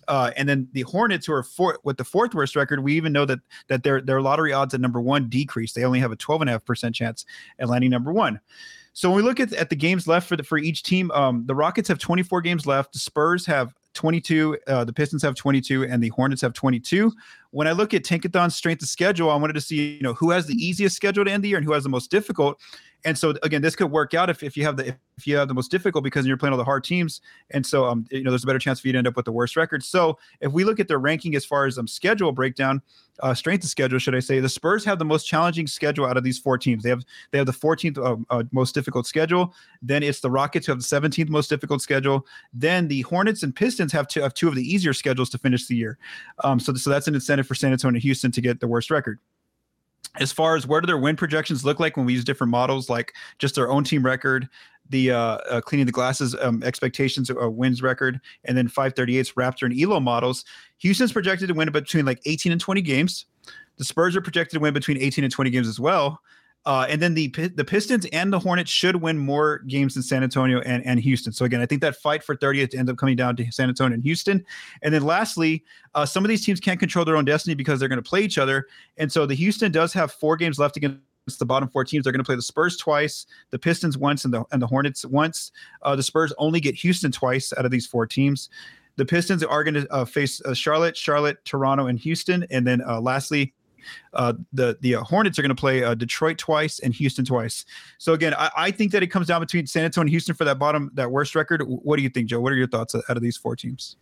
uh, 0.08 0.32
and 0.36 0.48
then 0.48 0.68
the 0.72 0.82
Hornets, 0.82 1.26
who 1.26 1.32
are 1.32 1.44
four, 1.44 1.78
with 1.84 1.96
the 1.96 2.04
fourth 2.04 2.34
worst 2.34 2.56
record, 2.56 2.82
we 2.82 2.94
even 2.94 3.12
know 3.12 3.24
that 3.24 3.38
that 3.68 3.84
their 3.84 4.00
their 4.00 4.20
lottery 4.20 4.52
odds 4.52 4.74
at 4.74 4.80
number 4.80 5.00
one 5.00 5.28
decrease. 5.28 5.72
They 5.72 5.84
only 5.84 6.00
have 6.00 6.12
a 6.12 6.16
12 6.16 6.42
and 6.42 6.50
a 6.50 6.52
half 6.54 6.64
percent 6.64 6.94
chance 6.94 7.24
at 7.58 7.68
landing 7.68 7.90
number 7.90 8.12
one. 8.12 8.40
So 8.94 9.10
when 9.10 9.16
we 9.16 9.22
look 9.22 9.40
at, 9.40 9.52
at 9.52 9.70
the 9.70 9.76
games 9.76 10.06
left 10.06 10.28
for 10.28 10.36
the 10.36 10.44
for 10.44 10.56
each 10.56 10.84
team, 10.84 11.10
um, 11.10 11.44
the 11.46 11.54
Rockets 11.54 11.88
have 11.88 11.98
24 11.98 12.40
games 12.40 12.64
left. 12.64 12.92
The 12.92 13.00
Spurs 13.00 13.44
have 13.44 13.74
22. 13.94 14.56
Uh, 14.66 14.84
the 14.84 14.92
Pistons 14.92 15.22
have 15.22 15.34
22, 15.34 15.84
and 15.84 16.02
the 16.02 16.08
Hornets 16.10 16.40
have 16.42 16.52
22. 16.52 17.12
when 17.50 17.66
I 17.66 17.72
look 17.72 17.92
at 17.92 18.04
Tankathon's 18.04 18.54
strength 18.54 18.82
of 18.82 18.88
schedule, 18.88 19.30
I 19.30 19.36
wanted 19.36 19.54
to 19.54 19.60
see, 19.60 19.96
you 19.96 20.02
know, 20.02 20.14
who 20.14 20.30
has 20.30 20.46
the 20.46 20.54
easiest 20.54 20.94
schedule 20.94 21.24
to 21.24 21.30
end 21.30 21.42
the 21.42 21.48
year 21.48 21.58
and 21.58 21.66
who 21.66 21.72
has 21.72 21.82
the 21.82 21.88
most 21.88 22.10
difficult. 22.10 22.60
And 23.04 23.18
so 23.18 23.34
again, 23.42 23.62
this 23.62 23.76
could 23.76 23.90
work 23.90 24.14
out 24.14 24.30
if, 24.30 24.42
if 24.42 24.56
you 24.56 24.64
have 24.64 24.76
the 24.76 24.96
if 25.16 25.26
you 25.26 25.36
have 25.36 25.48
the 25.48 25.54
most 25.54 25.70
difficult 25.70 26.02
because 26.02 26.26
you're 26.26 26.36
playing 26.36 26.52
all 26.52 26.58
the 26.58 26.64
hard 26.64 26.84
teams. 26.84 27.20
And 27.50 27.64
so 27.64 27.84
um, 27.84 28.06
you 28.10 28.22
know, 28.22 28.30
there's 28.30 28.44
a 28.44 28.46
better 28.46 28.58
chance 28.58 28.80
for 28.80 28.88
you 28.88 28.92
to 28.92 28.98
end 28.98 29.06
up 29.06 29.16
with 29.16 29.26
the 29.26 29.32
worst 29.32 29.56
record. 29.56 29.82
So 29.82 30.18
if 30.40 30.52
we 30.52 30.64
look 30.64 30.80
at 30.80 30.88
their 30.88 30.98
ranking 30.98 31.34
as 31.36 31.44
far 31.44 31.66
as 31.66 31.78
um 31.78 31.86
schedule 31.86 32.32
breakdown, 32.32 32.82
uh, 33.20 33.34
strength 33.34 33.62
of 33.62 33.70
schedule, 33.70 33.98
should 33.98 34.14
I 34.14 34.20
say, 34.20 34.40
the 34.40 34.48
Spurs 34.48 34.84
have 34.84 34.98
the 34.98 35.04
most 35.04 35.24
challenging 35.24 35.66
schedule 35.66 36.06
out 36.06 36.16
of 36.16 36.24
these 36.24 36.38
four 36.38 36.58
teams. 36.58 36.82
They 36.82 36.88
have 36.88 37.04
they 37.30 37.38
have 37.38 37.46
the 37.46 37.52
14th 37.52 37.98
uh, 37.98 38.16
uh, 38.34 38.42
most 38.50 38.74
difficult 38.74 39.06
schedule. 39.06 39.54
Then 39.82 40.02
it's 40.02 40.20
the 40.20 40.30
Rockets 40.30 40.66
who 40.66 40.72
have 40.72 40.80
the 40.80 40.84
17th 40.84 41.28
most 41.28 41.48
difficult 41.48 41.82
schedule. 41.82 42.26
Then 42.52 42.88
the 42.88 43.02
Hornets 43.02 43.42
and 43.42 43.54
Pistons 43.54 43.92
have 43.92 44.08
two, 44.08 44.20
have 44.20 44.34
two 44.34 44.48
of 44.48 44.54
the 44.54 44.62
easier 44.62 44.92
schedules 44.92 45.30
to 45.30 45.38
finish 45.38 45.66
the 45.66 45.76
year. 45.76 45.98
Um, 46.42 46.58
so 46.58 46.74
so 46.74 46.90
that's 46.90 47.06
an 47.06 47.14
incentive 47.14 47.46
for 47.46 47.54
San 47.54 47.72
Antonio 47.72 47.96
and 47.96 48.02
Houston 48.02 48.32
to 48.32 48.40
get 48.40 48.60
the 48.60 48.68
worst 48.68 48.90
record 48.90 49.20
as 50.20 50.30
far 50.32 50.56
as 50.56 50.66
where 50.66 50.80
do 50.80 50.86
their 50.86 50.98
win 50.98 51.16
projections 51.16 51.64
look 51.64 51.80
like 51.80 51.96
when 51.96 52.06
we 52.06 52.12
use 52.12 52.24
different 52.24 52.50
models 52.50 52.88
like 52.88 53.14
just 53.38 53.54
their 53.54 53.70
own 53.70 53.84
team 53.84 54.04
record 54.04 54.48
the 54.90 55.10
uh, 55.10 55.18
uh, 55.18 55.60
cleaning 55.60 55.86
the 55.86 55.92
glasses 55.92 56.36
um, 56.40 56.62
expectations 56.62 57.30
uh, 57.30 57.50
wins 57.50 57.82
record 57.82 58.20
and 58.44 58.56
then 58.56 58.68
538's 58.68 59.32
raptor 59.32 59.64
and 59.64 59.78
elo 59.80 60.00
models. 60.00 60.44
Houston's 60.78 61.12
projected 61.12 61.48
to 61.48 61.54
win 61.54 61.70
between 61.72 62.04
like 62.04 62.20
18 62.26 62.52
and 62.52 62.60
20 62.60 62.82
games. 62.82 63.26
The 63.76 63.84
spurs 63.84 64.14
are 64.14 64.20
projected 64.20 64.58
to 64.58 64.60
win 64.60 64.74
between 64.74 64.98
18 64.98 65.24
and 65.24 65.32
20 65.32 65.50
games 65.50 65.68
as 65.68 65.80
well 65.80 66.20
uh, 66.66 66.86
and 66.88 67.00
then 67.02 67.14
the 67.14 67.28
the 67.28 67.64
Pistons 67.64 68.06
and 68.06 68.32
the 68.32 68.38
Hornets 68.38 68.70
should 68.70 68.96
win 68.96 69.18
more 69.18 69.58
games 69.66 69.94
than 69.94 70.02
San 70.02 70.22
Antonio 70.22 70.60
and, 70.60 70.84
and 70.86 70.98
Houston. 70.98 71.32
So 71.32 71.44
again, 71.44 71.60
I 71.60 71.66
think 71.66 71.82
that 71.82 71.96
fight 71.96 72.22
for 72.22 72.34
30th 72.34 72.74
ends 72.74 72.90
up 72.90 72.96
coming 72.96 73.16
down 73.16 73.36
to 73.36 73.50
San 73.52 73.68
Antonio 73.68 73.94
and 73.94 74.02
Houston. 74.02 74.44
And 74.82 74.94
then 74.94 75.02
lastly, 75.02 75.62
uh, 75.94 76.06
some 76.06 76.24
of 76.24 76.28
these 76.28 76.44
teams 76.44 76.60
can't 76.60 76.80
control 76.80 77.04
their 77.04 77.16
own 77.16 77.26
destiny 77.26 77.54
because 77.54 77.78
they're 77.80 77.88
going 77.88 78.02
to 78.02 78.08
play 78.08 78.22
each 78.22 78.38
other. 78.38 78.66
And 78.96 79.12
so 79.12 79.26
the 79.26 79.34
Houston 79.34 79.72
does 79.72 79.92
have 79.92 80.12
four 80.12 80.36
games 80.36 80.58
left 80.58 80.76
against 80.78 81.00
the 81.38 81.46
bottom 81.46 81.68
four 81.68 81.84
teams. 81.84 82.04
They're 82.04 82.12
going 82.12 82.24
to 82.24 82.26
play 82.26 82.36
the 82.36 82.42
Spurs 82.42 82.78
twice, 82.78 83.26
the 83.50 83.58
Pistons 83.58 83.98
once, 83.98 84.24
and 84.24 84.32
the 84.32 84.44
and 84.50 84.62
the 84.62 84.66
Hornets 84.66 85.04
once. 85.04 85.52
Uh, 85.82 85.94
the 85.96 86.02
Spurs 86.02 86.32
only 86.38 86.60
get 86.60 86.74
Houston 86.76 87.12
twice 87.12 87.52
out 87.58 87.64
of 87.66 87.70
these 87.70 87.86
four 87.86 88.06
teams. 88.06 88.48
The 88.96 89.04
Pistons 89.04 89.42
are 89.42 89.64
going 89.64 89.74
to 89.74 89.92
uh, 89.92 90.04
face 90.04 90.40
uh, 90.42 90.54
Charlotte, 90.54 90.96
Charlotte, 90.96 91.44
Toronto, 91.44 91.86
and 91.86 91.98
Houston, 91.98 92.46
and 92.50 92.66
then 92.66 92.80
uh, 92.86 93.00
lastly, 93.00 93.52
uh, 94.12 94.34
the 94.52 94.76
the 94.80 94.96
uh, 94.96 95.02
Hornets 95.02 95.38
are 95.38 95.42
going 95.42 95.54
to 95.54 95.60
play 95.60 95.82
uh, 95.82 95.94
Detroit 95.94 96.38
twice 96.38 96.78
and 96.78 96.94
Houston 96.94 97.24
twice. 97.24 97.64
So 97.98 98.12
again, 98.12 98.34
I, 98.34 98.50
I, 98.56 98.70
think 98.70 98.92
that 98.92 99.02
it 99.02 99.08
comes 99.08 99.26
down 99.26 99.40
between 99.40 99.66
San 99.66 99.84
Antonio 99.84 100.04
and 100.04 100.10
Houston 100.10 100.34
for 100.34 100.44
that 100.44 100.58
bottom 100.58 100.90
that 100.94 101.10
worst 101.10 101.34
record. 101.34 101.62
What 101.66 101.96
do 101.96 102.02
you 102.02 102.08
think, 102.08 102.28
Joe? 102.28 102.40
What 102.40 102.52
are 102.52 102.56
your 102.56 102.66
thoughts 102.66 102.94
out 102.94 103.16
of 103.16 103.22
these 103.22 103.36
four 103.36 103.56
teams? 103.56 103.96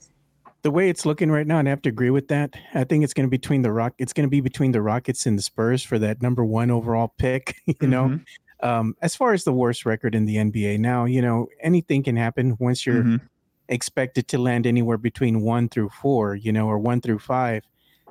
The 0.63 0.71
way 0.71 0.89
it's 0.89 1.05
looking 1.05 1.31
right 1.31 1.47
now, 1.47 1.59
and 1.59 1.69
I 1.69 1.71
have 1.71 1.83
to 1.83 1.89
agree 1.89 2.11
with 2.11 2.29
that. 2.29 2.55
I 2.75 2.85
think 2.85 3.03
it's 3.03 3.13
going 3.13 3.27
to 3.27 3.31
be 3.31 3.37
between 3.37 3.63
the 3.63 3.73
rock. 3.73 3.95
It's 3.99 4.13
going 4.13 4.27
to 4.27 4.31
be 4.31 4.41
between 4.41 4.71
the 4.71 4.81
Rockets 4.81 5.27
and 5.27 5.37
the 5.37 5.43
Spurs 5.43 5.83
for 5.83 5.99
that 5.99 6.23
number 6.23 6.45
one 6.45 6.71
overall 6.71 7.15
pick. 7.19 7.57
You 7.67 7.75
mm-hmm. 7.75 7.91
know, 7.91 8.21
um, 8.63 8.95
as 9.03 9.17
far 9.17 9.33
as 9.33 9.43
the 9.43 9.53
worst 9.53 9.85
record 9.85 10.15
in 10.15 10.25
the 10.25 10.37
NBA 10.37 10.79
now, 10.79 11.05
you 11.05 11.21
know 11.21 11.49
anything 11.61 12.05
can 12.05 12.17
happen 12.17 12.57
once 12.61 12.87
you're 12.87 13.03
mm-hmm. 13.03 13.25
expected 13.69 14.29
to 14.29 14.39
land 14.39 14.67
anywhere 14.67 14.99
between 14.99 15.41
one 15.41 15.69
through 15.69 15.89
four. 15.89 16.37
You 16.37 16.53
know, 16.53 16.69
or 16.69 16.79
one 16.79 17.01
through 17.01 17.19
five 17.19 17.65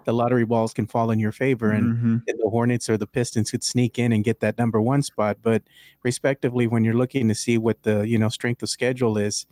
the 0.06 0.14
lottery 0.14 0.46
balls 0.46 0.74
can 0.74 0.88
fall 0.88 1.12
in 1.12 1.20
your 1.20 1.32
favor 1.32 1.72
and, 1.72 1.96
mm-hmm. 1.96 2.18
and, 2.28 2.40
the 2.40 2.50
Hornets 2.50 2.90
or 2.90 2.98
the 2.98 3.08
Pistons 3.08 3.52
could 3.52 3.64
sneak 3.64 4.00
in 4.00 4.12
and 4.12 4.24
get 4.24 4.40
that 4.40 4.58
number 4.58 4.82
one 4.82 5.02
spot. 5.02 5.38
But 5.42 5.64
respectively, 6.04 6.68
when 6.68 6.84
you're 6.84 6.94
looking 6.94 7.28
to 7.28 7.36
see 7.36 7.58
what 7.58 7.84
the 7.84 8.08
you 8.08 8.18
know 8.18 8.30
strength 8.30 8.64
of 8.64 8.70
schedule 8.70 9.18
is, 9.18 9.46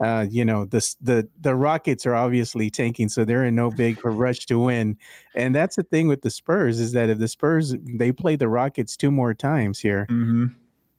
uh, 0.00 0.26
you 0.28 0.44
know 0.44 0.64
the 0.64 0.94
the 1.00 1.28
the 1.40 1.54
Rockets 1.54 2.06
are 2.06 2.14
obviously 2.14 2.70
tanking, 2.70 3.08
so 3.08 3.24
they're 3.24 3.44
in 3.44 3.54
no 3.54 3.70
big 3.70 4.04
rush 4.04 4.46
to 4.46 4.58
win. 4.58 4.96
And 5.34 5.54
that's 5.54 5.76
the 5.76 5.82
thing 5.82 6.08
with 6.08 6.22
the 6.22 6.30
Spurs 6.30 6.80
is 6.80 6.92
that 6.92 7.10
if 7.10 7.18
the 7.18 7.28
Spurs 7.28 7.74
they 7.84 8.12
play 8.12 8.36
the 8.36 8.48
Rockets 8.48 8.96
two 8.96 9.10
more 9.10 9.34
times 9.34 9.78
here. 9.78 10.06
Mm-hmm. 10.10 10.46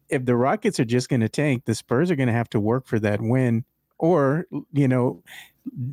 If 0.10 0.26
the 0.26 0.36
Rockets 0.36 0.80
are 0.80 0.86
just 0.86 1.08
going 1.08 1.20
to 1.20 1.30
tank, 1.30 1.66
the 1.66 1.76
Spurs 1.76 2.10
are 2.10 2.16
going 2.16 2.28
to 2.28 2.34
have 2.34 2.50
to 2.50 2.60
work 2.60 2.88
for 2.88 3.00
that 3.00 3.22
win 3.22 3.64
or 4.00 4.46
you 4.74 4.88
know 4.88 5.22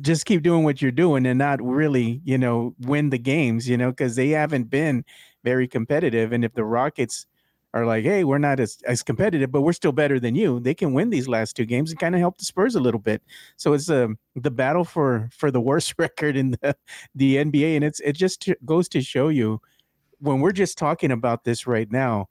just 0.01 0.25
keep 0.25 0.43
doing 0.43 0.63
what 0.63 0.81
you're 0.81 0.91
doing 0.91 1.25
and 1.25 1.37
not 1.37 1.61
really, 1.61 2.21
you 2.23 2.37
know, 2.37 2.73
win 2.79 3.09
the 3.09 3.17
games, 3.17 3.67
you 3.69 3.77
know, 3.77 3.91
because 3.91 4.15
they 4.15 4.29
haven't 4.29 4.69
been 4.69 5.03
very 5.43 5.67
competitive. 5.67 6.31
And 6.31 6.43
if 6.43 6.53
the 6.53 6.63
Rockets 6.63 7.25
are 7.73 7.85
like, 7.85 8.03
hey, 8.03 8.23
we're 8.23 8.37
not 8.37 8.59
as, 8.59 8.77
as 8.85 9.03
competitive, 9.03 9.51
but 9.51 9.61
we're 9.61 9.73
still 9.73 9.91
better 9.91 10.19
than 10.19 10.35
you, 10.35 10.59
they 10.59 10.73
can 10.73 10.93
win 10.93 11.09
these 11.09 11.27
last 11.27 11.55
two 11.55 11.65
games 11.65 11.91
and 11.91 11.99
kind 11.99 12.15
of 12.15 12.19
help 12.19 12.37
the 12.37 12.45
Spurs 12.45 12.75
a 12.75 12.79
little 12.79 12.99
bit. 12.99 13.21
So 13.57 13.73
it's 13.73 13.89
um, 13.89 14.17
the 14.35 14.51
battle 14.51 14.83
for 14.83 15.29
for 15.31 15.51
the 15.51 15.61
worst 15.61 15.93
record 15.97 16.35
in 16.35 16.51
the, 16.51 16.75
the 17.13 17.37
NBA. 17.37 17.75
And 17.75 17.83
it's 17.83 17.99
it 17.99 18.13
just 18.13 18.41
t- 18.41 18.55
goes 18.65 18.87
to 18.89 19.01
show 19.01 19.27
you 19.29 19.61
when 20.19 20.39
we're 20.39 20.51
just 20.51 20.77
talking 20.77 21.11
about 21.11 21.43
this 21.43 21.67
right 21.67 21.91
now, 21.91 22.27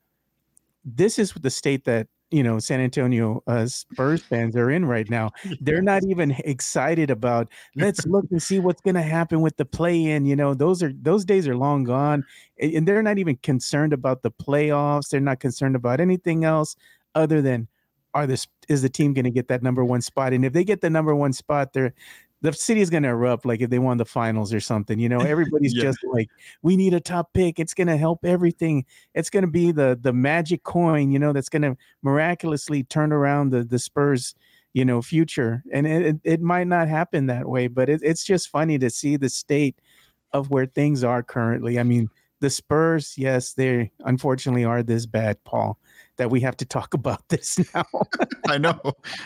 this 0.85 1.19
is 1.19 1.33
the 1.33 1.51
state 1.51 1.85
that 1.85 2.09
you 2.31 2.43
know 2.43 2.59
San 2.59 2.81
Antonio 2.81 3.43
uh, 3.47 3.67
Spurs 3.67 4.23
fans 4.23 4.57
are 4.57 4.71
in 4.71 4.85
right 4.85 5.09
now. 5.09 5.31
They're 5.61 5.83
not 5.83 6.03
even 6.09 6.33
excited 6.45 7.11
about. 7.11 7.49
Let's 7.77 8.07
look 8.07 8.27
and 8.31 8.43
see 8.43 8.59
what's 8.59 8.81
going 8.81 8.95
to 8.95 9.03
happen 9.03 9.41
with 9.41 9.57
the 9.57 9.65
play-in. 9.65 10.27
You 10.27 10.37
know, 10.37 10.55
those 10.55 10.83
are 10.83 10.93
those 11.01 11.25
days 11.25 11.47
are 11.49 11.57
long 11.57 11.85
gone, 11.85 12.25
and 12.61 12.87
they're 12.87 13.03
not 13.03 13.19
even 13.19 13.37
concerned 13.37 13.93
about 13.93 14.23
the 14.23 14.31
playoffs. 14.31 15.09
They're 15.09 15.21
not 15.21 15.41
concerned 15.41 15.77
about 15.77 16.01
anything 16.01 16.45
else 16.45 16.77
other 17.15 17.41
than 17.41 17.69
are 18.17 18.27
this 18.27 18.47
is 18.69 18.81
the 18.81 18.89
team 18.89 19.13
going 19.13 19.27
to 19.27 19.31
get 19.31 19.49
that 19.49 19.63
number 19.63 19.85
one 19.85 20.01
spot? 20.01 20.33
And 20.33 20.45
if 20.45 20.53
they 20.55 20.65
get 20.65 20.81
the 20.81 20.89
number 20.89 21.15
one 21.15 21.35
spot, 21.35 21.75
they're 21.75 21.93
the 22.47 22.53
city 22.53 22.81
is 22.81 22.91
going 22.91 23.03
to 23.03 23.09
erupt 23.09 23.45
like 23.45 23.61
if 23.61 23.71
they 23.71 23.79
won 23.79 23.97
the 23.97 24.05
finals 24.05 24.55
or 24.55 24.61
something 24.61 24.99
you 24.99 25.09
know? 25.09 25.19
Everybody's 25.37 25.75
yeah. 25.75 25.83
just 25.83 25.99
like 26.13 26.29
we 26.63 26.77
need 26.77 26.95
a 26.95 27.01
top 27.01 27.33
pick. 27.33 27.59
It's 27.59 27.75
going 27.75 27.89
to 27.89 27.97
help 27.97 28.25
everything. 28.25 28.85
It's 29.15 29.31
going 29.31 29.43
to 29.43 29.51
be 29.51 29.73
the 29.73 29.99
the 30.01 30.13
magic 30.13 30.63
coin 30.63 31.11
you 31.11 31.19
know 31.19 31.33
that's 31.33 31.49
going 31.49 31.63
to 31.63 31.77
miraculously 32.03 32.85
turn 32.85 33.13
around 33.13 33.51
the 33.51 33.65
the 33.65 33.79
spurs 33.79 34.35
you 34.73 34.85
know 34.85 35.03
future. 35.03 35.65
And 35.73 35.87
it, 35.87 36.17
it 36.23 36.41
might 36.41 36.69
not 36.69 36.89
happen 36.89 37.27
that 37.27 37.49
way 37.49 37.67
but 37.67 37.89
it, 37.89 38.01
it's 38.03 38.25
just 38.25 38.49
funny 38.49 38.79
to 38.79 38.91
see 38.91 39.17
the 39.17 39.29
state 39.29 39.81
of 40.33 40.51
where 40.51 40.67
things 40.67 41.03
are 41.03 41.23
currently. 41.23 41.79
I 41.79 41.83
mean 41.83 42.09
the 42.41 42.51
spurs 42.51 43.15
yes 43.17 43.55
they 43.55 43.91
unfortunately 44.05 44.63
are 44.63 44.83
this 44.83 45.07
bad 45.07 45.43
paul 45.45 45.79
that 46.17 46.31
we 46.31 46.41
have 46.41 46.57
to 46.59 46.65
talk 46.65 46.95
about 46.95 47.29
this 47.29 47.59
now. 47.75 47.87
I 48.49 48.59
know. 48.59 48.81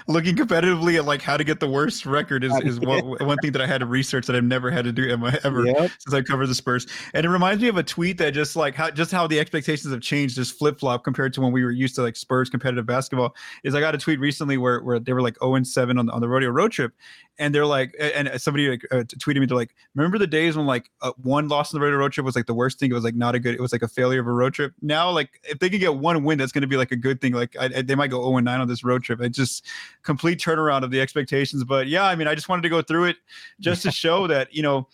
Looking 0.09 0.37
competitively 0.37 0.97
at 0.97 1.05
like 1.05 1.23
how 1.23 1.37
to 1.37 1.45
get 1.45 1.61
the 1.61 1.69
worst 1.69 2.07
record 2.07 2.45
is, 2.45 2.53
is 2.63 2.81
one, 2.81 3.05
one 3.05 3.39
thing 3.39 3.53
that 3.53 3.63
I 3.63 3.67
had 3.67 3.79
to 3.79 3.87
research 3.87 4.27
that 4.27 4.37
I've 4.37 4.45
never 4.45 4.71
had 4.71 4.85
to 4.85 4.93
do 4.93 5.09
ever 5.11 5.67
yep. 5.67 5.91
since 5.99 6.15
I 6.15 6.23
covered 6.23 6.47
the 6.47 6.55
Spurs. 6.55 6.87
And 7.15 7.25
it 7.25 7.29
reminds 7.29 7.63
me 7.63 7.69
of 7.69 7.77
a 7.77 7.83
tweet 7.83 8.19
that 8.19 8.33
just 8.33 8.57
like 8.57 8.75
how 8.75 8.91
just 8.91 9.13
how 9.13 9.27
the 9.27 9.39
expectations 9.39 9.93
have 9.93 10.01
changed, 10.01 10.37
just 10.37 10.59
flip 10.59 10.81
flop 10.81 11.05
compared 11.05 11.33
to 11.35 11.41
when 11.41 11.53
we 11.53 11.65
were 11.65 11.71
used 11.71 11.95
to 11.97 12.03
like 12.03 12.17
Spurs 12.17 12.51
competitive 12.51 12.87
basketball. 12.87 13.35
Is 13.65 13.75
I 13.75 13.81
got 13.81 13.95
a 13.95 13.99
tweet 13.99 14.21
recently 14.21 14.57
where 14.57 14.81
where 14.83 14.99
they 14.99 15.13
were 15.13 15.23
like 15.23 15.37
0 15.41 15.55
and 15.57 15.67
7 15.67 15.99
on 15.99 16.07
the, 16.07 16.13
on 16.13 16.21
the 16.21 16.29
rodeo 16.29 16.51
road 16.51 16.73
trip, 16.73 16.93
and 17.39 17.55
they're 17.55 17.67
like, 17.67 17.95
and 17.99 18.31
somebody 18.41 18.69
like 18.69 18.87
uh, 18.91 19.03
tweeted 19.17 19.41
me 19.41 19.47
to 19.47 19.55
like, 19.55 19.75
remember 19.95 20.19
the 20.19 20.27
days 20.27 20.57
when 20.57 20.67
like 20.67 20.91
uh, 21.01 21.13
one 21.23 21.49
loss 21.49 21.73
on 21.73 21.81
the 21.81 21.85
rodeo 21.85 21.99
road 21.99 22.13
trip 22.13 22.25
was 22.25 22.37
like 22.37 22.47
the 22.47 22.55
worst 22.55 22.79
thing. 22.79 22.91
It 22.91 22.95
was 22.95 23.05
like 23.05 23.15
not 23.15 23.35
a 23.35 23.39
good. 23.39 23.55
It 23.55 23.61
was 23.61 23.73
like 23.73 23.83
a 23.83 23.89
failure 23.89 24.21
of 24.21 24.27
a 24.27 24.33
road 24.33 24.55
trip. 24.55 24.75
Now, 24.83 25.11
like 25.11 25.41
if 25.45 25.59
they 25.59 25.71
can 25.71 25.81
get 25.81 25.97
one 25.97 26.23
win, 26.23 26.39
that's 26.39 26.53
going 26.53 26.63
to 26.63 26.69
be 26.69 26.77
like 26.81 26.93
a 26.93 26.97
good 26.97 27.21
thing. 27.21 27.33
Like 27.33 27.57
I, 27.59 27.67
I, 27.67 27.83
they 27.83 27.95
might 27.95 28.11
go 28.11 28.21
0 28.23 28.39
and 28.39 28.45
9 28.45 28.61
on 28.61 28.67
this 28.67 28.83
road 28.83 29.05
trip. 29.05 29.21
It's 29.21 29.37
just 29.37 29.67
complete 30.03 30.41
turnaround 30.41 30.83
of 30.83 30.91
the 30.91 31.01
expectations. 31.01 31.63
But 31.63 31.87
yeah, 31.87 32.05
I 32.05 32.17
mean, 32.17 32.27
I 32.27 32.35
just 32.35 32.49
wanted 32.49 32.63
to 32.63 32.69
go 32.69 32.83
through 32.83 33.05
it 33.05 33.17
just 33.61 33.83
to 33.83 33.91
show 33.93 34.27
that 34.27 34.53
you 34.53 34.63
know 34.63 34.89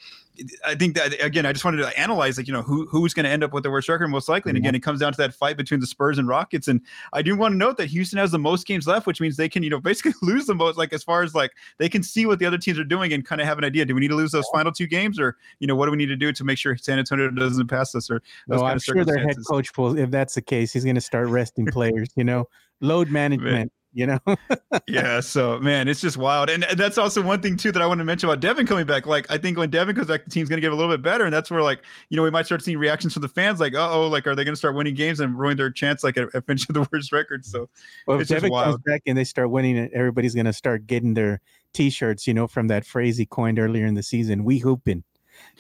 I 0.64 0.74
think 0.74 0.94
that 0.96 1.14
again, 1.24 1.46
I 1.46 1.52
just 1.52 1.64
wanted 1.64 1.78
to 1.78 1.98
analyze 1.98 2.36
like 2.36 2.46
you 2.46 2.52
know 2.52 2.62
who 2.62 2.86
who's 2.86 3.14
going 3.14 3.24
to 3.24 3.30
end 3.30 3.44
up 3.44 3.52
with 3.52 3.62
the 3.62 3.70
worst 3.70 3.88
record 3.88 4.08
most 4.08 4.28
likely. 4.28 4.50
And 4.50 4.56
mm-hmm. 4.56 4.64
again, 4.64 4.74
it 4.74 4.82
comes 4.82 5.00
down 5.00 5.12
to 5.12 5.16
that 5.18 5.34
fight 5.34 5.56
between 5.56 5.80
the 5.80 5.86
Spurs 5.86 6.18
and 6.18 6.28
Rockets. 6.28 6.68
And 6.68 6.80
I 7.12 7.22
do 7.22 7.36
want 7.36 7.52
to 7.52 7.56
note 7.56 7.76
that 7.78 7.86
Houston 7.86 8.18
has 8.18 8.30
the 8.30 8.38
most 8.38 8.66
games 8.66 8.86
left, 8.86 9.06
which 9.06 9.20
means 9.20 9.36
they 9.36 9.48
can 9.48 9.62
you 9.62 9.70
know 9.70 9.80
basically 9.86 10.14
lose 10.22 10.46
the 10.46 10.54
most. 10.54 10.78
Like 10.78 10.92
as 10.92 11.02
far 11.02 11.22
as 11.22 11.34
like 11.34 11.52
they 11.78 11.88
can 11.88 12.02
see 12.02 12.26
what 12.26 12.38
the 12.38 12.46
other 12.46 12.58
teams 12.58 12.78
are 12.78 12.84
doing 12.84 13.12
and 13.12 13.24
kind 13.24 13.40
of 13.40 13.46
have 13.46 13.58
an 13.58 13.64
idea. 13.64 13.84
Do 13.84 13.94
we 13.94 14.00
need 14.00 14.08
to 14.08 14.16
lose 14.16 14.32
those 14.32 14.48
final 14.52 14.72
two 14.72 14.86
games, 14.86 15.18
or 15.18 15.36
you 15.58 15.66
know 15.66 15.74
what 15.74 15.86
do 15.86 15.90
we 15.90 15.98
need 15.98 16.06
to 16.06 16.16
do 16.16 16.32
to 16.32 16.44
make 16.44 16.58
sure 16.58 16.76
San 16.76 16.98
Antonio 16.98 17.30
doesn't 17.30 17.68
pass 17.68 17.94
us? 17.94 18.10
Or 18.10 18.22
those 18.48 18.60
no, 18.60 18.66
I'm 18.66 18.78
sure 18.78 19.04
their 19.04 19.18
head 19.18 19.36
coach 19.48 19.76
will. 19.76 19.98
If 19.98 20.10
that's 20.10 20.34
the 20.34 20.42
case, 20.42 20.72
he's 20.72 20.84
going 20.84 20.96
to 20.96 21.00
start 21.00 21.28
resting 21.28 21.66
players. 21.66 22.10
You 22.16 22.24
know, 22.24 22.48
load 22.80 23.10
management 23.10 23.72
you 23.96 24.06
know? 24.06 24.20
yeah. 24.86 25.20
So, 25.20 25.58
man, 25.58 25.88
it's 25.88 26.02
just 26.02 26.18
wild. 26.18 26.50
And 26.50 26.66
that's 26.76 26.98
also 26.98 27.22
one 27.22 27.40
thing, 27.40 27.56
too, 27.56 27.72
that 27.72 27.80
I 27.80 27.86
want 27.86 27.98
to 27.98 28.04
mention 28.04 28.28
about 28.28 28.40
Devin 28.40 28.66
coming 28.66 28.84
back. 28.84 29.06
Like, 29.06 29.26
I 29.30 29.38
think 29.38 29.56
when 29.56 29.70
Devin 29.70 29.96
comes 29.96 30.08
back, 30.08 30.24
the 30.24 30.30
team's 30.30 30.50
going 30.50 30.58
to 30.58 30.60
get 30.60 30.70
a 30.70 30.76
little 30.76 30.92
bit 30.92 31.00
better. 31.00 31.24
And 31.24 31.32
that's 31.32 31.50
where, 31.50 31.62
like, 31.62 31.82
you 32.10 32.16
know, 32.16 32.22
we 32.22 32.30
might 32.30 32.44
start 32.44 32.62
seeing 32.62 32.76
reactions 32.76 33.14
from 33.14 33.22
the 33.22 33.28
fans 33.28 33.58
like, 33.58 33.74
oh, 33.74 34.06
like, 34.06 34.26
are 34.26 34.34
they 34.34 34.44
going 34.44 34.52
to 34.52 34.58
start 34.58 34.74
winning 34.74 34.94
games 34.94 35.18
and 35.18 35.36
ruin 35.38 35.56
their 35.56 35.70
chance, 35.70 36.04
like, 36.04 36.18
at, 36.18 36.32
at 36.34 36.46
finishing 36.46 36.74
the 36.74 36.86
worst 36.92 37.10
record? 37.10 37.46
So, 37.46 37.70
well, 38.06 38.20
if 38.20 38.28
Devin 38.28 38.52
comes 38.52 38.78
back 38.84 39.02
and 39.06 39.16
they 39.16 39.24
start 39.24 39.50
winning, 39.50 39.90
everybody's 39.94 40.34
going 40.34 40.46
to 40.46 40.52
start 40.52 40.86
getting 40.86 41.14
their 41.14 41.40
t 41.72 41.88
shirts, 41.88 42.26
you 42.26 42.34
know, 42.34 42.46
from 42.46 42.68
that 42.68 42.84
phrase 42.84 43.16
he 43.16 43.24
coined 43.24 43.58
earlier 43.58 43.86
in 43.86 43.94
the 43.94 44.02
season, 44.02 44.44
we 44.44 44.58
hooping 44.58 45.04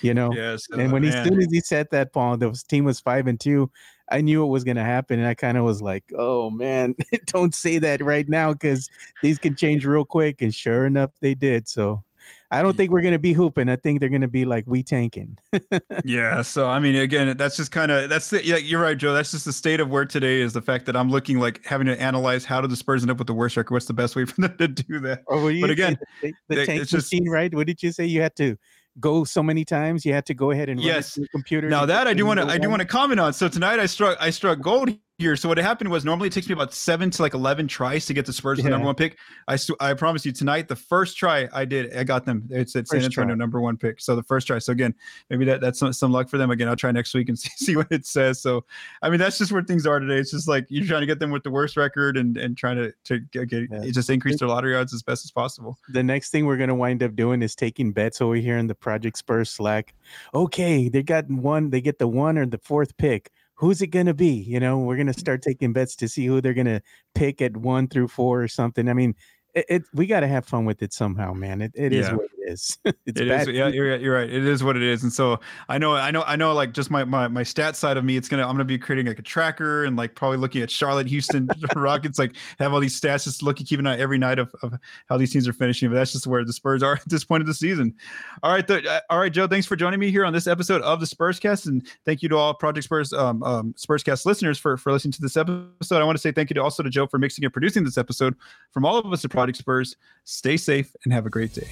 you 0.00 0.14
know. 0.14 0.32
Yes, 0.32 0.66
and 0.72 0.90
when 0.90 1.02
he, 1.02 1.10
uh, 1.10 1.16
as 1.16 1.28
soon 1.28 1.38
as 1.38 1.48
he 1.50 1.60
said 1.60 1.88
that, 1.90 2.12
Paul, 2.12 2.38
the 2.38 2.50
team 2.68 2.84
was 2.84 2.98
five 3.00 3.26
and 3.26 3.38
two. 3.38 3.70
I 4.10 4.20
knew 4.20 4.44
it 4.44 4.48
was 4.48 4.64
going 4.64 4.76
to 4.76 4.84
happen, 4.84 5.18
and 5.18 5.28
I 5.28 5.34
kind 5.34 5.58
of 5.58 5.64
was 5.64 5.82
like, 5.82 6.04
"Oh 6.16 6.50
man, 6.50 6.94
don't 7.26 7.54
say 7.54 7.78
that 7.78 8.02
right 8.02 8.28
now 8.28 8.52
because 8.52 8.88
these 9.22 9.38
can 9.38 9.56
change 9.56 9.84
real 9.84 10.04
quick." 10.04 10.42
And 10.42 10.54
sure 10.54 10.86
enough, 10.86 11.10
they 11.20 11.34
did. 11.34 11.68
So, 11.68 12.04
I 12.50 12.62
don't 12.62 12.76
think 12.76 12.90
we're 12.90 13.02
gonna 13.02 13.18
be 13.18 13.32
hooping. 13.32 13.68
I 13.68 13.76
think 13.76 14.00
they're 14.00 14.08
gonna 14.08 14.28
be 14.28 14.44
like 14.44 14.64
we 14.66 14.82
tanking. 14.82 15.36
yeah. 16.04 16.42
So 16.42 16.68
I 16.68 16.78
mean, 16.78 16.94
again, 16.94 17.36
that's 17.36 17.56
just 17.56 17.72
kind 17.72 17.90
of 17.90 18.08
that's 18.08 18.30
the, 18.30 18.44
yeah. 18.44 18.56
You're 18.56 18.80
right, 18.80 18.96
Joe. 18.96 19.12
That's 19.12 19.32
just 19.32 19.44
the 19.44 19.52
state 19.52 19.80
of 19.80 19.90
where 19.90 20.04
today 20.04 20.40
is 20.40 20.52
the 20.52 20.62
fact 20.62 20.86
that 20.86 20.96
I'm 20.96 21.10
looking 21.10 21.40
like 21.40 21.64
having 21.64 21.86
to 21.88 22.00
analyze 22.00 22.44
how 22.44 22.60
do 22.60 22.68
the 22.68 22.76
Spurs 22.76 23.02
end 23.02 23.10
up 23.10 23.18
with 23.18 23.26
the 23.26 23.34
worst 23.34 23.56
record. 23.56 23.74
What's 23.74 23.86
the 23.86 23.94
best 23.94 24.14
way 24.14 24.24
for 24.26 24.40
them 24.40 24.56
to 24.58 24.68
do 24.68 25.00
that? 25.00 25.24
Oh, 25.28 25.50
but 25.60 25.70
again, 25.70 25.98
the, 26.22 26.32
the 26.48 26.66
tank 26.66 26.92
machine, 26.92 27.24
just, 27.24 27.32
right? 27.32 27.52
What 27.52 27.66
did 27.66 27.82
you 27.82 27.90
say? 27.90 28.06
You 28.06 28.22
had 28.22 28.36
to 28.36 28.56
go 29.00 29.24
so 29.24 29.42
many 29.42 29.64
times 29.64 30.04
you 30.04 30.12
had 30.12 30.26
to 30.26 30.34
go 30.34 30.50
ahead 30.50 30.68
and 30.68 30.80
yes. 30.80 31.18
computer 31.30 31.68
now 31.68 31.86
that 31.86 32.06
i 32.06 32.14
do 32.14 32.24
want 32.24 32.40
to 32.40 32.46
i 32.46 32.58
do 32.58 32.68
want 32.70 32.80
to 32.80 32.86
comment 32.86 33.20
on 33.20 33.32
so 33.32 33.48
tonight 33.48 33.78
i 33.78 33.86
struck 33.86 34.16
i 34.20 34.30
struck 34.30 34.60
gold 34.60 34.90
here. 35.18 35.34
So 35.36 35.48
what 35.48 35.58
happened 35.58 35.90
was 35.90 36.04
normally 36.04 36.28
it 36.28 36.32
takes 36.32 36.48
me 36.48 36.52
about 36.52 36.74
seven 36.74 37.10
to 37.10 37.22
like 37.22 37.34
eleven 37.34 37.66
tries 37.66 38.06
to 38.06 38.14
get 38.14 38.26
the 38.26 38.32
Spurs 38.32 38.58
yeah. 38.58 38.64
the 38.64 38.70
number 38.70 38.86
one 38.86 38.94
pick. 38.94 39.16
I 39.48 39.56
I 39.80 39.94
promise 39.94 40.26
you 40.26 40.32
tonight 40.32 40.68
the 40.68 40.76
first 40.76 41.16
try 41.16 41.48
I 41.52 41.64
did 41.64 41.96
I 41.96 42.04
got 42.04 42.26
them. 42.26 42.46
It's 42.50 42.76
at 42.76 42.88
San 42.88 43.02
Antonio 43.02 43.34
try. 43.34 43.34
number 43.34 43.60
one 43.60 43.76
pick. 43.76 44.00
So 44.00 44.14
the 44.14 44.22
first 44.22 44.46
try. 44.46 44.58
So 44.58 44.72
again, 44.72 44.94
maybe 45.30 45.44
that 45.46 45.60
that's 45.60 45.78
some, 45.78 45.92
some 45.92 46.12
luck 46.12 46.28
for 46.28 46.36
them. 46.36 46.50
Again, 46.50 46.68
I'll 46.68 46.76
try 46.76 46.92
next 46.92 47.14
week 47.14 47.28
and 47.28 47.38
see, 47.38 47.50
see 47.56 47.76
what 47.76 47.88
it 47.90 48.06
says. 48.06 48.40
So 48.40 48.64
I 49.02 49.08
mean 49.08 49.18
that's 49.18 49.38
just 49.38 49.52
where 49.52 49.62
things 49.62 49.86
are 49.86 50.00
today. 50.00 50.18
It's 50.18 50.30
just 50.30 50.48
like 50.48 50.66
you're 50.68 50.86
trying 50.86 51.00
to 51.02 51.06
get 51.06 51.18
them 51.18 51.30
with 51.30 51.44
the 51.44 51.50
worst 51.50 51.76
record 51.76 52.16
and 52.16 52.36
and 52.36 52.56
trying 52.56 52.76
to 52.76 52.92
to 53.04 53.20
get, 53.20 53.48
get 53.48 53.68
yeah. 53.70 53.90
just 53.90 54.10
increase 54.10 54.38
their 54.38 54.48
lottery 54.48 54.76
odds 54.76 54.92
as 54.92 55.02
best 55.02 55.24
as 55.24 55.30
possible. 55.30 55.78
The 55.88 56.02
next 56.02 56.30
thing 56.30 56.44
we're 56.44 56.58
gonna 56.58 56.74
wind 56.74 57.02
up 57.02 57.16
doing 57.16 57.42
is 57.42 57.54
taking 57.54 57.92
bets 57.92 58.20
over 58.20 58.34
here 58.34 58.58
in 58.58 58.66
the 58.66 58.74
Project 58.74 59.16
Spurs 59.16 59.48
Slack. 59.48 59.94
Okay, 60.34 60.90
they 60.90 61.02
got 61.02 61.28
one. 61.30 61.70
They 61.70 61.80
get 61.80 61.98
the 61.98 62.08
one 62.08 62.36
or 62.36 62.44
the 62.44 62.58
fourth 62.58 62.96
pick 62.98 63.30
who's 63.56 63.82
it 63.82 63.88
going 63.88 64.06
to 64.06 64.14
be? 64.14 64.32
You 64.32 64.60
know, 64.60 64.78
we're 64.78 64.96
going 64.96 65.06
to 65.06 65.12
mm-hmm. 65.12 65.20
start 65.20 65.42
taking 65.42 65.72
bets 65.72 65.96
to 65.96 66.08
see 66.08 66.26
who 66.26 66.40
they're 66.40 66.54
going 66.54 66.66
to 66.66 66.82
pick 67.14 67.42
at 67.42 67.56
one 67.56 67.88
through 67.88 68.08
four 68.08 68.42
or 68.42 68.48
something. 68.48 68.88
I 68.88 68.92
mean, 68.92 69.14
it, 69.54 69.64
it 69.68 69.82
we 69.92 70.06
got 70.06 70.20
to 70.20 70.28
have 70.28 70.46
fun 70.46 70.64
with 70.64 70.82
it 70.82 70.92
somehow, 70.92 71.32
man. 71.32 71.62
It, 71.62 71.72
it 71.74 71.92
yeah. 71.92 72.00
is 72.00 72.10
what 72.12 72.24
it 72.24 72.35
is. 72.46 72.78
it's 72.84 73.20
it 73.20 73.28
is, 73.28 73.48
yeah, 73.48 73.68
you're, 73.68 73.96
you're 73.96 74.14
right. 74.14 74.30
It 74.30 74.46
is 74.46 74.62
what 74.62 74.76
it 74.76 74.82
is. 74.82 75.02
And 75.02 75.12
so 75.12 75.40
I 75.68 75.78
know, 75.78 75.94
I 75.94 76.10
know, 76.10 76.22
I 76.22 76.36
know. 76.36 76.54
Like 76.54 76.72
just 76.72 76.90
my 76.90 77.04
my 77.04 77.28
my 77.28 77.42
stat 77.42 77.76
side 77.76 77.96
of 77.96 78.04
me, 78.04 78.16
it's 78.16 78.28
gonna. 78.28 78.42
I'm 78.42 78.52
gonna 78.52 78.64
be 78.64 78.78
creating 78.78 79.06
like 79.06 79.18
a 79.18 79.22
tracker 79.22 79.84
and 79.84 79.96
like 79.96 80.14
probably 80.14 80.38
looking 80.38 80.62
at 80.62 80.70
Charlotte, 80.70 81.06
Houston 81.06 81.48
Rockets. 81.76 82.18
Like 82.18 82.36
have 82.58 82.72
all 82.72 82.80
these 82.80 82.98
stats, 82.98 83.24
just 83.24 83.42
looking, 83.42 83.66
keeping 83.66 83.86
an 83.86 83.92
eye 83.92 83.98
every 83.98 84.18
night 84.18 84.38
of, 84.38 84.54
of 84.62 84.74
how 85.08 85.16
these 85.16 85.32
teams 85.32 85.48
are 85.48 85.52
finishing. 85.52 85.88
But 85.90 85.96
that's 85.96 86.12
just 86.12 86.26
where 86.26 86.44
the 86.44 86.52
Spurs 86.52 86.82
are 86.82 86.94
at 86.96 87.08
this 87.08 87.24
point 87.24 87.40
of 87.40 87.46
the 87.46 87.54
season. 87.54 87.94
All 88.42 88.52
right, 88.52 88.66
the, 88.66 88.88
uh, 88.88 89.00
all 89.10 89.18
right, 89.18 89.32
Joe. 89.32 89.46
Thanks 89.46 89.66
for 89.66 89.76
joining 89.76 90.00
me 90.00 90.10
here 90.10 90.24
on 90.24 90.32
this 90.32 90.46
episode 90.46 90.82
of 90.82 91.00
the 91.00 91.06
Spurs 91.06 91.38
Cast, 91.40 91.66
and 91.66 91.86
thank 92.04 92.22
you 92.22 92.28
to 92.28 92.36
all 92.36 92.54
Project 92.54 92.84
Spurs 92.84 93.12
um, 93.12 93.42
um 93.42 93.74
Spurs 93.76 94.02
Cast 94.02 94.26
listeners 94.26 94.58
for 94.58 94.76
for 94.76 94.92
listening 94.92 95.12
to 95.12 95.20
this 95.20 95.36
episode. 95.36 96.00
I 96.00 96.04
want 96.04 96.16
to 96.16 96.22
say 96.22 96.32
thank 96.32 96.50
you 96.50 96.54
to 96.54 96.62
also 96.62 96.82
to 96.82 96.90
Joe 96.90 97.06
for 97.06 97.18
mixing 97.18 97.44
and 97.44 97.52
producing 97.52 97.84
this 97.84 97.98
episode. 97.98 98.34
From 98.70 98.84
all 98.84 98.98
of 98.98 99.12
us 99.12 99.24
at 99.24 99.30
Project 99.30 99.58
Spurs, 99.58 99.96
stay 100.24 100.56
safe 100.56 100.94
and 101.04 101.12
have 101.12 101.26
a 101.26 101.30
great 101.30 101.52
day. 101.52 101.68